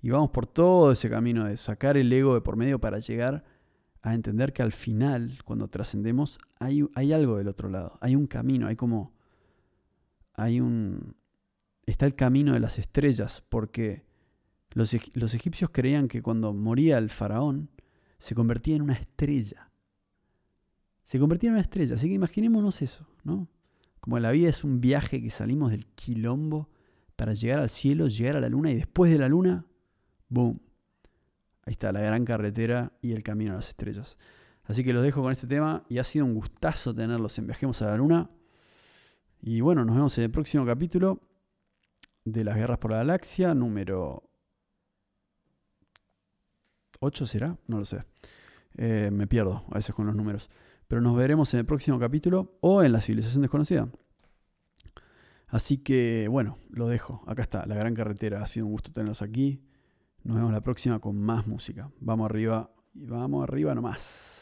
y 0.02 0.10
vamos 0.10 0.30
por 0.30 0.46
todo 0.46 0.92
ese 0.92 1.08
camino 1.08 1.44
de 1.44 1.56
sacar 1.56 1.96
el 1.96 2.12
ego 2.12 2.34
de 2.34 2.40
por 2.40 2.56
medio 2.56 2.80
para 2.80 2.98
llegar 2.98 3.44
a 4.02 4.14
entender 4.14 4.52
que 4.52 4.62
al 4.62 4.72
final, 4.72 5.38
cuando 5.44 5.68
trascendemos, 5.68 6.38
hay, 6.58 6.84
hay 6.94 7.12
algo 7.12 7.36
del 7.36 7.48
otro 7.48 7.68
lado, 7.68 7.96
hay 8.00 8.16
un 8.16 8.26
camino, 8.26 8.66
hay 8.66 8.74
como, 8.74 9.14
hay 10.34 10.60
un, 10.60 11.14
está 11.86 12.06
el 12.06 12.16
camino 12.16 12.54
de 12.54 12.60
las 12.60 12.78
estrellas, 12.78 13.44
porque 13.48 14.04
los, 14.72 14.96
los 15.14 15.34
egipcios 15.34 15.70
creían 15.70 16.08
que 16.08 16.22
cuando 16.22 16.52
moría 16.52 16.98
el 16.98 17.10
faraón, 17.10 17.70
se 18.18 18.34
convertía 18.34 18.76
en 18.76 18.82
una 18.82 18.94
estrella 18.94 19.69
se 21.10 21.18
convertía 21.18 21.48
en 21.48 21.54
una 21.54 21.60
estrella. 21.60 21.96
Así 21.96 22.06
que 22.06 22.14
imaginémonos 22.14 22.82
eso, 22.82 23.04
¿no? 23.24 23.48
Como 23.98 24.20
la 24.20 24.30
vida 24.30 24.48
es 24.48 24.62
un 24.62 24.80
viaje 24.80 25.20
que 25.20 25.28
salimos 25.28 25.72
del 25.72 25.84
quilombo 25.86 26.68
para 27.16 27.34
llegar 27.34 27.58
al 27.58 27.68
cielo, 27.68 28.06
llegar 28.06 28.36
a 28.36 28.40
la 28.40 28.48
luna 28.48 28.70
y 28.70 28.76
después 28.76 29.10
de 29.10 29.18
la 29.18 29.28
luna, 29.28 29.66
¡boom! 30.28 30.60
Ahí 31.64 31.72
está 31.72 31.90
la 31.90 32.00
gran 32.00 32.24
carretera 32.24 32.92
y 33.02 33.10
el 33.10 33.24
camino 33.24 33.50
a 33.50 33.56
las 33.56 33.70
estrellas. 33.70 34.18
Así 34.62 34.84
que 34.84 34.92
los 34.92 35.02
dejo 35.02 35.20
con 35.20 35.32
este 35.32 35.48
tema 35.48 35.84
y 35.88 35.98
ha 35.98 36.04
sido 36.04 36.26
un 36.26 36.32
gustazo 36.32 36.94
tenerlos 36.94 37.36
en 37.40 37.48
Viajemos 37.48 37.82
a 37.82 37.86
la 37.86 37.96
Luna. 37.96 38.30
Y 39.42 39.60
bueno, 39.62 39.84
nos 39.84 39.96
vemos 39.96 40.16
en 40.18 40.24
el 40.24 40.30
próximo 40.30 40.64
capítulo 40.64 41.20
de 42.24 42.44
las 42.44 42.54
guerras 42.54 42.78
por 42.78 42.92
la 42.92 42.98
galaxia, 42.98 43.52
número 43.52 44.30
8 47.00 47.26
será, 47.26 47.58
no 47.66 47.78
lo 47.78 47.84
sé. 47.84 48.04
Eh, 48.76 49.10
me 49.12 49.26
pierdo 49.26 49.64
a 49.72 49.74
veces 49.74 49.92
con 49.92 50.06
los 50.06 50.14
números. 50.14 50.48
Pero 50.90 51.00
nos 51.00 51.16
veremos 51.16 51.54
en 51.54 51.60
el 51.60 51.66
próximo 51.66 52.00
capítulo 52.00 52.58
o 52.60 52.82
en 52.82 52.90
la 52.90 53.00
civilización 53.00 53.42
desconocida. 53.42 53.88
Así 55.46 55.78
que 55.78 56.26
bueno, 56.28 56.58
lo 56.68 56.88
dejo. 56.88 57.22
Acá 57.28 57.42
está, 57.42 57.64
la 57.64 57.76
gran 57.76 57.94
carretera. 57.94 58.42
Ha 58.42 58.46
sido 58.48 58.66
un 58.66 58.72
gusto 58.72 58.90
tenerlos 58.92 59.22
aquí. 59.22 59.62
Nos 60.24 60.36
vemos 60.36 60.50
la 60.50 60.62
próxima 60.62 60.98
con 60.98 61.16
más 61.16 61.46
música. 61.46 61.92
Vamos 62.00 62.28
arriba 62.28 62.72
y 62.92 63.06
vamos 63.06 63.44
arriba 63.44 63.72
nomás. 63.72 64.39